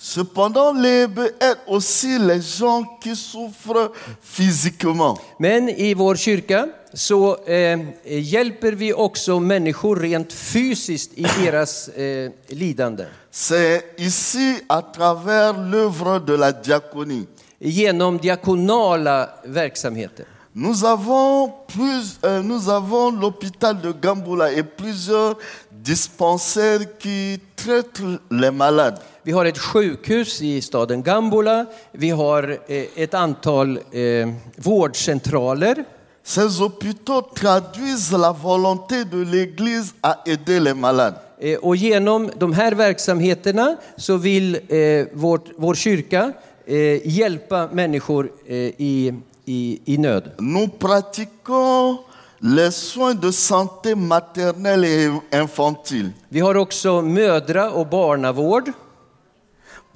Cependant, 0.00 0.74
est 0.84 1.56
aussi 1.66 2.18
les 2.18 2.40
gens 2.40 2.84
qui 3.02 3.16
souffrent 3.16 3.90
physiquement. 4.22 5.18
Men 5.38 5.68
i 5.68 5.94
vår 5.94 6.16
kyrka 6.16 6.68
så 6.92 7.36
eh, 7.44 7.80
hjälper 8.04 8.72
vi 8.72 8.92
också 8.92 9.40
människor 9.40 9.96
rent 9.96 10.32
fysiskt 10.32 11.18
i 11.18 11.26
deras 11.44 11.88
eh, 11.88 12.30
lidande. 12.48 13.04
C'est 13.30 13.82
ici, 13.96 14.56
à 14.68 14.82
travers 14.82 15.52
l'œuvre 15.52 16.18
de 16.18 16.36
la 16.36 16.52
diaconie. 16.52 17.26
Genom 17.60 18.18
diakonala 18.18 19.30
verksamheter. 19.44 20.26
Nous 20.52 20.84
avons, 20.84 21.52
plus, 21.68 22.18
euh, 22.24 22.42
nous 22.42 22.68
avons 22.68 23.10
l'hôpital 23.10 23.80
de 23.80 23.92
Gamboula 23.92 24.52
et 24.52 24.62
plusieurs 24.62 25.36
dispensaires 25.70 26.98
qui 26.98 27.40
traitent 27.54 28.02
les 28.30 28.50
malades. 28.50 28.98
Vi 29.22 29.32
har 29.32 29.44
ett 29.44 29.58
sjukhus 29.58 30.42
i 30.42 30.60
staden 30.60 31.02
Gambola. 31.02 31.66
Vi 31.92 32.10
har 32.10 32.58
eh, 32.66 32.86
ett 32.96 33.14
antal 33.14 33.78
eh, 33.92 34.28
vårdcentraler. 34.56 35.84
Ces 36.28 36.60
hôpitaux 36.60 37.22
traduisent 37.22 38.12
la 38.12 38.32
volonté 38.32 39.06
de 39.06 39.22
l'Église 39.22 39.94
à 40.02 40.20
aider 40.26 40.60
les 40.60 40.74
malades. 40.74 41.14
Eh, 41.40 41.56
Och 41.62 41.76
genom 41.76 42.30
de 42.36 42.52
här 42.52 42.72
verksamheterna 42.72 43.76
så 43.96 44.16
vill 44.16 44.58
eh, 44.68 45.06
vårt, 45.12 45.44
vår 45.56 45.74
kyrka 45.74 46.32
eh, 46.66 47.08
hjälpa 47.08 47.68
människor 47.72 48.30
eh, 48.46 48.56
i, 48.56 49.14
i, 49.44 49.80
i 49.84 49.98
nöd. 49.98 50.30
Nous 50.38 50.68
pratiquons 50.78 51.98
les 52.40 52.76
soins 52.76 53.14
de 53.20 53.32
santé 53.32 53.94
maternelle 53.94 54.84
et 54.86 55.40
infantile 55.42 56.10
Vi 56.28 56.40
har 56.40 56.54
också 56.56 57.02
mödra 57.02 57.70
och 57.70 57.86
barnavård 57.86 58.72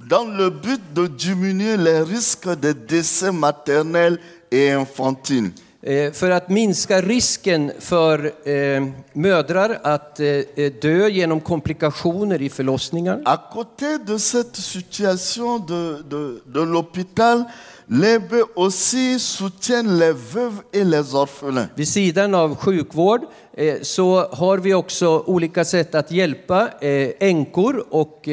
dans 0.09 0.37
le 0.37 0.49
but 0.49 0.81
de 0.93 1.07
diminuer 1.07 1.77
les 1.77 2.03
risques 2.03 2.57
de 2.61 2.73
décès 2.73 3.31
maternels 3.31 4.17
et 4.51 4.69
infantiles. 4.71 5.51
Eh, 5.83 6.11
för 6.11 6.31
att 6.31 6.49
minska 6.49 7.01
risken 7.01 7.71
för 7.79 8.31
eh, 8.49 8.83
mödrar 9.13 9.79
att 9.83 10.19
eh, 10.19 10.27
eh, 10.27 10.71
dö 10.81 11.07
genom 11.07 11.41
komplikationer 11.41 12.41
i 12.41 12.49
förlossningar. 12.49 13.21
À 13.25 13.37
côté 13.53 13.97
de 14.05 14.19
cette 14.19 14.61
situation 14.61 15.65
de, 15.67 16.03
de, 16.09 16.41
de 16.45 16.65
l'hôpital, 16.65 17.43
l'EB 17.87 18.33
aussi 18.55 19.19
soutiennent 19.19 19.99
les 19.99 20.13
veuves 20.13 20.61
et 20.73 20.83
les 20.83 21.13
orphelins. 21.15 21.67
Vid 21.75 21.87
sidan 21.87 22.35
av 22.35 22.55
sjukvård 22.55 23.21
eh, 23.53 23.81
så 23.81 24.27
har 24.31 24.57
vi 24.57 24.73
också 24.73 25.23
olika 25.25 25.65
sätt 25.65 25.95
att 25.95 26.11
hjälpa 26.11 26.69
eh, 26.81 27.09
änkor 27.19 27.85
och 27.89 28.29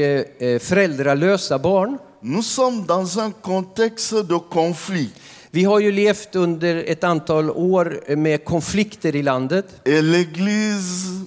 föräldralösa 0.61 1.59
barn. 1.59 1.99
Nous 2.23 2.47
sommes 2.47 2.87
dans 2.87 3.17
un 3.17 3.33
contexte 3.33 4.23
de 4.23 4.41
conflit 4.41 5.15
Vi 5.53 5.65
har 5.65 5.81
ju 5.81 5.93
levt 5.93 6.37
under 6.37 6.85
ett 6.87 7.05
antal 7.05 7.51
år 7.51 8.17
med 8.17 8.45
konflikter 8.45 9.17
i 9.17 9.23
landet 9.23 9.67
et 9.85 10.05
l'Église 10.05 11.27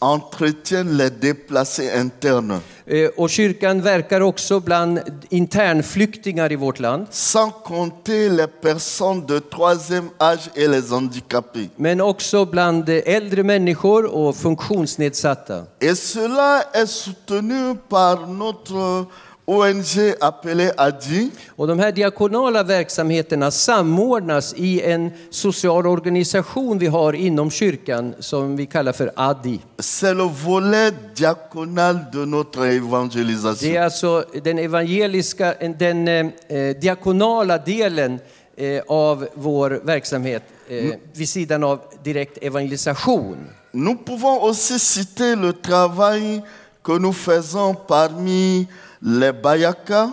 entretient 0.00 0.84
les 0.84 1.10
déplacés 1.10 2.00
internes, 2.00 2.60
eh, 2.86 3.10
och 3.16 3.30
kyrkan 3.30 3.80
verkar 3.82 4.20
också 4.20 4.60
bland 4.60 5.00
internflyktingar 5.28 6.52
i 6.52 6.56
vårt 6.56 6.80
land. 6.80 7.06
sans 7.10 7.52
compter 7.64 8.30
les 8.30 8.46
personnes 8.62 9.26
de 9.26 9.40
troisième 9.40 10.10
âge 10.18 10.50
et 10.54 10.68
les 10.70 10.90
handicapés. 10.92 11.68
Men 11.76 12.00
också 12.00 12.44
bland 12.44 12.88
äldre 12.88 13.42
människor 13.42 14.04
och 14.04 14.36
funktionsnedsatta. 14.36 15.64
Et 15.80 15.98
cela 15.98 16.62
est 16.74 16.90
soutenu 16.90 17.76
par 17.88 18.26
notre 18.26 19.06
ONG 19.46 20.14
appelée 20.20 20.72
ADI, 20.76 21.30
Och 21.56 21.66
de 21.66 21.78
här 21.78 21.92
diakonala 21.92 22.62
verksamheterna 22.62 23.50
samordnas 23.50 24.54
i 24.56 24.80
en 24.82 25.10
social 25.30 25.86
organisation 25.86 26.78
vi 26.78 26.86
har 26.86 27.12
inom 27.12 27.50
kyrkan 27.50 28.14
som 28.18 28.56
vi 28.56 28.66
kallar 28.66 28.92
för 28.92 29.12
ADI. 29.16 29.60
c'est 29.78 30.14
le 30.14 30.24
volet 30.44 30.94
diaconal 31.16 31.98
de 32.12 32.26
notre 32.26 32.60
Det 32.66 32.76
évangélisation. 32.76 33.70
är 33.70 33.80
alltså 33.80 34.24
den 34.44 34.58
evangeliska, 34.58 35.54
den 35.78 36.08
eh, 36.08 36.76
diakonala 36.80 37.58
delen 37.58 38.18
eh, 38.56 38.82
av 38.88 39.26
vår 39.34 39.80
verksamhet 39.84 40.42
eh, 40.68 40.84
vid 41.12 41.28
sidan 41.28 41.64
av 41.64 41.80
direkt 42.04 42.38
evangelisation. 42.42 43.36
Nous 43.72 43.96
pouvons 44.04 44.42
aussi 44.42 44.78
citer 44.78 45.36
le 45.36 45.52
travail 45.52 46.42
que 46.84 46.98
nous 46.98 47.12
faisons 47.16 47.74
parmi 47.88 48.66
les 49.04 49.32
Bayaka, 49.42 50.10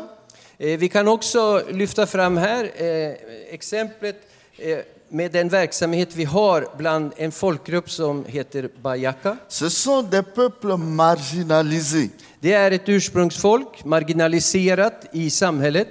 Eh, 0.63 0.77
vi 0.79 0.89
kan 0.89 1.07
också 1.07 1.63
lyfta 1.71 2.05
fram 2.07 2.37
här 2.37 2.63
eh, 2.75 3.13
exemplet 3.53 4.15
eh, 4.57 4.77
med 5.09 5.31
den 5.31 5.49
verksamhet 5.49 6.09
vi 6.15 6.23
har 6.23 6.67
bland 6.77 7.11
en 7.17 7.31
folkgrupp 7.31 7.89
som 7.89 8.25
heter 8.25 8.69
Bayaka. 8.81 9.37
Ce 9.47 9.69
sont 9.69 10.11
des 10.11 10.23
peuples 10.35 10.77
marginalisés. 10.79 12.09
Det 12.39 12.53
är 12.53 12.71
ett 12.71 12.89
ursprungsfolk, 12.89 13.85
marginaliserat 13.85 15.05
i 15.11 15.29
samhället, 15.29 15.87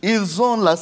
Ils 0.00 0.38
ont 0.40 0.62
la, 0.64 0.76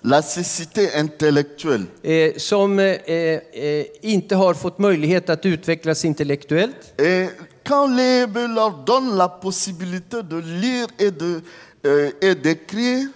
la 0.00 0.22
cécité 0.22 0.88
intellectuelle. 1.00 1.84
eh, 2.02 2.32
som 2.36 2.78
eh, 2.78 2.86
eh, 2.86 3.86
inte 4.00 4.34
har 4.36 4.54
fått 4.54 4.78
möjlighet 4.78 5.30
att 5.30 5.46
utvecklas 5.46 6.04
intellektuellt. 6.04 7.00
Et 7.00 7.30
quand 7.70 7.86
l'EB 7.96 8.36
leur 8.54 8.70
donne 8.84 9.16
la 9.16 9.28
possibilité 9.28 10.22
de 10.22 10.36
lire 10.62 10.86
et 10.98 11.10
de 11.10 11.40
euh, 11.86 12.10
et 12.20 12.34
d'écrire, 12.34 13.08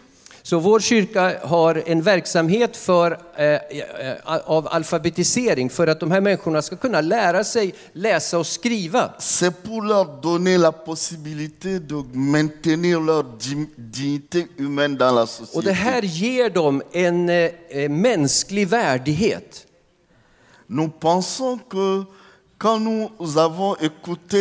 Så 0.47 0.59
vår 0.59 0.81
kyrka 0.81 1.39
har 1.45 1.83
en 1.87 2.03
verksamhet 2.03 2.77
för, 2.77 3.19
eh, 3.37 3.45
eh, 3.55 4.17
av 4.47 4.69
alfabetisering 4.71 5.71
för 5.71 5.87
att 5.87 6.01
de 6.01 6.11
här 6.11 6.21
människorna 6.21 6.63
ska 6.63 6.77
kunna 6.77 7.01
lära 7.01 7.45
sig 7.45 7.75
läsa 7.93 8.39
och 8.39 8.47
skriva. 8.47 9.15
c'est 9.19 9.51
pour 9.63 9.83
leur 9.83 10.21
donner 10.23 10.59
la 10.59 10.73
possibilité 10.73 11.79
de 11.79 12.05
maintenir 12.13 13.01
leur 13.01 13.23
di- 13.39 13.69
dignité 13.77 14.47
humaine 14.59 14.97
dans 14.97 15.15
la 15.15 15.23
Och 15.23 15.29
société. 15.29 15.67
det 15.69 15.73
här 15.73 16.03
ger 16.03 16.51
dem 16.51 16.83
en 16.93 17.29
eh, 17.29 17.89
mänsklig 17.91 18.69
värdighet. 18.69 19.67
Nous 20.67 20.91
pensons 21.01 21.59
que 21.71 22.05
quand 22.65 22.81
nous 22.81 23.37
avons 23.39 23.77
écouté 23.77 24.41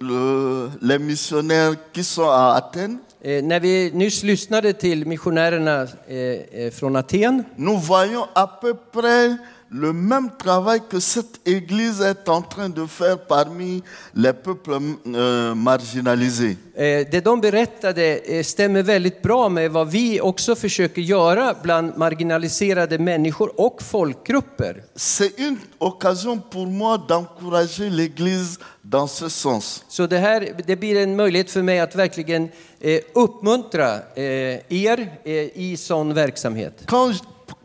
le- 0.00 0.70
les 0.80 0.98
missionnaires 0.98 1.74
qui 1.92 2.02
sont 2.02 2.30
à 2.30 2.54
Athènes, 2.56 2.98
Eh, 3.20 3.42
när 3.42 3.60
vi 3.60 3.90
nyss 3.94 4.22
lyssnade 4.22 4.72
till 4.72 5.04
missionärerna 5.06 5.86
eh, 6.08 6.16
eh, 6.52 6.70
från 6.70 6.96
Aten 6.96 7.44
nous 7.56 7.76
voyons 7.76 8.26
à 8.34 8.46
peu 8.46 8.74
près 8.92 9.36
le 9.70 9.92
même 9.92 10.30
travail 10.38 10.80
que 10.88 10.98
cette 11.00 11.40
Église 11.44 12.00
est 12.00 12.28
en 12.28 12.42
train 12.42 12.68
de 12.68 12.86
faire 12.86 13.18
parmi 13.18 13.82
les 14.14 14.32
peuples 14.32 14.78
euh, 15.06 15.54
marginalisés. 15.54 16.56
Eh, 16.74 17.06
Det 17.10 17.20
de 17.24 17.40
berättade 17.40 18.18
eh, 18.18 18.42
stämmer 18.42 18.82
väldigt 18.82 19.22
bra 19.22 19.48
med 19.48 19.70
vad 19.70 19.90
vi 19.90 20.20
också 20.20 20.54
försöker 20.56 21.02
göra 21.02 21.54
bland 21.62 21.96
marginaliserade 21.96 22.98
människor 22.98 23.60
och 23.60 23.82
folkgrupper. 23.82 24.82
C'est 24.96 25.38
une 25.38 25.58
occasion 25.78 26.40
pour 26.50 26.66
moi 26.66 26.98
d'encourager 27.08 27.90
l'Église 27.90 28.58
dans 28.82 29.12
ce 29.12 29.28
sens. 29.28 29.84
Så 29.88 30.06
det 30.06 30.18
här 30.18 30.54
det 30.66 30.76
blir 30.76 30.96
en 30.96 31.16
möjlighet 31.16 31.50
för 31.50 31.62
mig 31.62 31.80
att 31.80 31.94
verkligen 31.94 32.48
eh, 32.80 33.00
uppmuntra 33.14 33.94
eh, 34.14 34.24
er 34.68 35.18
eh, 35.24 35.32
i 35.58 35.76
sån 35.78 36.14
verksamhet. 36.14 36.82
Quand, 36.86 37.22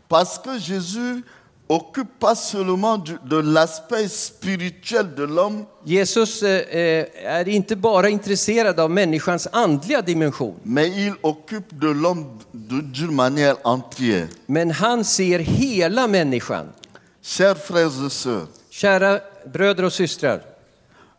parce 0.08 0.38
que 0.44 0.58
Jésus 0.58 1.22
occupe 1.68 2.18
pas 2.18 2.34
seulement 2.34 2.98
de 2.98 3.36
l'aspect 3.36 4.08
spirituel 4.08 5.14
de 5.14 5.24
l'homme, 5.24 5.66
Jesus 5.84 6.42
eh, 6.42 6.64
eh, 6.70 7.06
är 7.24 7.48
inte 7.48 7.76
bara 7.76 8.08
intresserad 8.08 8.80
av 8.80 8.90
människans 8.90 9.48
andliga 9.52 10.02
dimension, 10.02 10.54
mais 10.62 10.88
il 10.88 11.14
occupe 11.22 11.74
de 11.74 11.92
l'homme 11.92 12.38
d'une 12.52 13.14
manière 13.14 13.56
entière. 13.64 14.28
men 14.46 14.70
han 14.70 15.04
ser 15.04 15.38
hela 15.38 16.06
människan. 16.06 16.72
Chers 17.22 17.58
frères 17.58 18.06
et 18.06 18.12
sœurs, 18.12 18.48
Kära 18.70 19.20
bröder 19.52 19.84
och 19.84 19.92
systrar, 19.92 20.40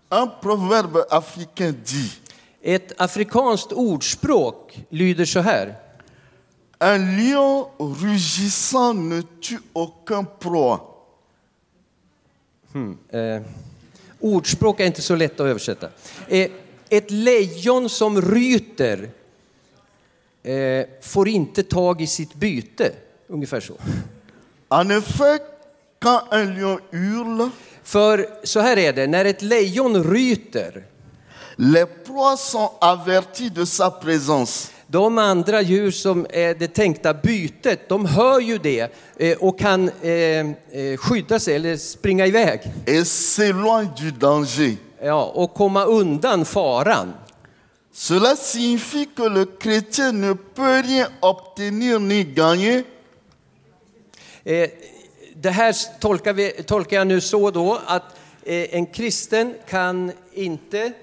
un 0.09 0.29
proverbe 0.41 1.05
africain 1.09 1.75
dit 1.85 2.21
ett 2.67 2.91
afrikanskt 2.97 3.71
ordspråk 3.71 4.79
lyder 4.89 5.25
så 5.25 5.39
här. 5.39 5.75
Un 6.79 7.17
lion 7.17 7.67
rugissant 7.79 8.93
ne 8.93 9.21
tue 9.41 9.59
aucun 9.73 10.25
proie. 10.39 10.79
Eh, 13.09 13.41
ordspråk 14.19 14.79
är 14.79 14.85
inte 14.85 15.01
så 15.01 15.15
lätt 15.15 15.39
att 15.39 15.47
översätta. 15.47 15.89
Eh, 16.27 16.51
ett 16.89 17.11
lejon 17.11 17.89
som 17.89 18.21
ryter 18.21 19.09
eh, 20.43 20.85
får 21.01 21.27
inte 21.27 21.63
tag 21.63 22.01
i 22.01 22.07
sitt 22.07 22.33
byte. 22.33 22.91
Ungefär 23.27 23.59
så. 23.59 23.73
En 24.69 24.91
effet, 24.91 25.41
quand 25.99 26.23
un 26.31 26.55
lion 26.55 26.79
hurle, 26.91 27.49
För 27.85 28.29
så 28.43 28.59
här 28.59 28.77
är 28.77 28.93
det, 28.93 29.07
när 29.07 29.25
ett 29.25 29.41
lejon 29.41 30.03
ryter, 30.03 30.85
les 31.55 31.87
proies 32.05 32.39
sont 32.39 32.71
averties 32.81 33.51
de 33.51 33.65
sa 33.65 33.91
présence. 33.91 34.71
De 34.87 35.17
andra 35.17 35.61
djur 35.61 35.91
som 35.91 36.25
är 36.29 36.53
det 36.53 36.67
tänkta 36.67 37.13
bytet, 37.13 37.89
de 37.89 38.05
hör 38.05 38.39
ju 38.39 38.57
det 38.57 38.93
eh, 39.17 39.37
och 39.37 39.59
kan 39.59 39.89
eh, 40.01 40.11
eh, 40.11 40.97
skydda 40.97 41.39
sig 41.39 41.55
eller 41.55 41.77
springa 41.77 42.25
iväg. 42.27 42.59
et 42.85 43.07
s'éloigne 43.07 43.91
du 43.97 44.11
danger. 44.11 44.77
Ja, 45.01 45.31
och 45.35 45.53
komma 45.53 45.85
undan 45.85 46.45
faran. 46.45 47.13
Cela 47.93 48.35
signifie 48.35 49.05
que 49.05 49.29
le 49.29 49.45
chrétien 49.59 50.11
ne 50.11 50.35
peut 50.35 50.81
rien 50.85 51.07
obtenir 51.21 51.99
ni 51.99 52.23
gagner 52.23 52.83
Det 55.33 55.49
här 55.49 55.99
tolkar, 55.99 56.33
vi, 56.33 56.51
tolkar 56.51 56.97
jag 56.97 57.07
nu 57.07 57.21
så 57.21 57.51
då 57.51 57.79
att 57.85 58.03
en 58.45 58.85
kristen 58.85 59.53
kan 59.69 60.11
inte 60.33 60.93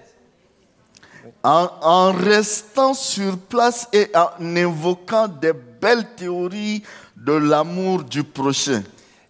en, 1.43 1.69
en 1.81 2.13
restant 2.13 2.95
sur 2.95 3.39
place 3.39 3.89
et 3.93 4.11
en 4.15 4.57
évoquant 4.57 5.29
des 5.29 5.53
belles 5.53 6.07
théories 6.17 6.83
de 7.17 7.33
l'amour 7.33 8.05
du 8.05 8.25
prochain. 8.25 8.83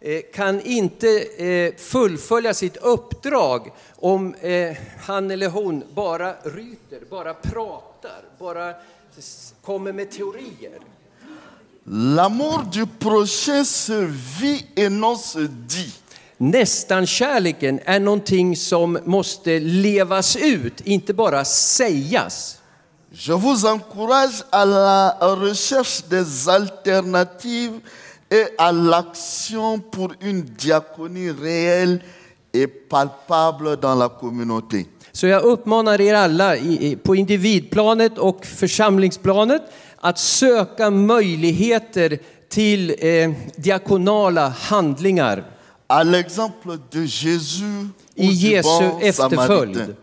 eh, 0.02 0.22
kan 0.34 0.60
inte 0.60 1.08
eh, 1.22 1.74
fullfölja 1.76 2.54
sitt 2.54 2.76
uppdrag 2.76 3.72
om 3.96 4.34
eh, 4.34 4.76
han 4.98 5.30
eller 5.30 5.48
hon 5.48 5.84
bara 5.94 6.34
ryter, 6.42 7.00
bara 7.10 7.34
pratar, 7.34 8.22
bara 8.38 8.74
kommer 9.62 9.92
med 9.92 10.10
teorier. 10.10 10.78
L'amour 11.84 12.62
du 12.72 12.86
prochain 12.86 13.64
se 13.64 14.06
vit 14.40 14.66
et 14.76 14.88
non 14.92 15.16
se 15.16 15.48
dit. 15.48 16.01
Nästan-kärleken 16.42 17.80
är 17.84 18.00
någonting 18.00 18.56
som 18.56 18.98
måste 19.04 19.60
levas 19.60 20.36
ut, 20.36 20.80
inte 20.80 21.14
bara 21.14 21.44
sägas. 21.44 22.58
Je 23.12 23.32
vous 23.32 23.64
encourage 23.64 24.42
à 24.50 24.64
la 24.64 25.10
recherche 25.36 26.02
des 26.10 26.48
alternatives 26.48 27.80
et 28.30 28.46
à 28.58 28.72
l'action 28.72 29.78
pour 29.80 30.12
une 30.20 30.42
diaconie 30.42 31.30
réelle 31.30 32.00
et 32.52 32.66
palpable 32.66 33.76
dans 33.76 33.94
la 33.98 34.08
communauté. 34.08 34.86
Så 35.12 35.26
jag 35.26 35.42
uppmanar 35.42 36.00
er 36.00 36.14
alla 36.14 36.56
på 37.02 37.16
individplanet 37.16 38.18
och 38.18 38.46
församlingsplanet 38.46 39.62
att 39.96 40.18
söka 40.18 40.90
möjligheter 40.90 42.18
till 42.48 42.94
eh, 42.98 43.30
diakonala 43.56 44.48
handlingar 44.48 45.44
À 45.92 46.04
l'exemple 46.04 46.78
de 46.90 47.04
Jésus 47.06 47.88
i 48.14 48.26
Jesu 48.26 48.84
efterföljd. 49.00 49.94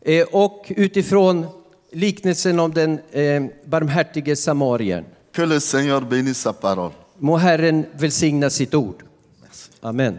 Eh, 0.00 0.26
och 0.30 0.72
utifrån 0.76 1.46
liknelsen 1.92 2.60
om 2.60 2.74
den 2.74 2.98
eh, 3.12 3.44
barmhärtige 3.64 4.36
samarien. 4.36 5.04
Que 5.32 5.46
le 5.46 5.60
Seigneur 5.60 6.00
bénisse 6.00 6.42
sa 6.42 6.52
parole. 6.52 6.94
Må 7.18 7.36
Herren 7.36 7.86
välsigna 7.92 8.50
sitt 8.50 8.74
ord. 8.74 9.02
Amen. 9.80 10.18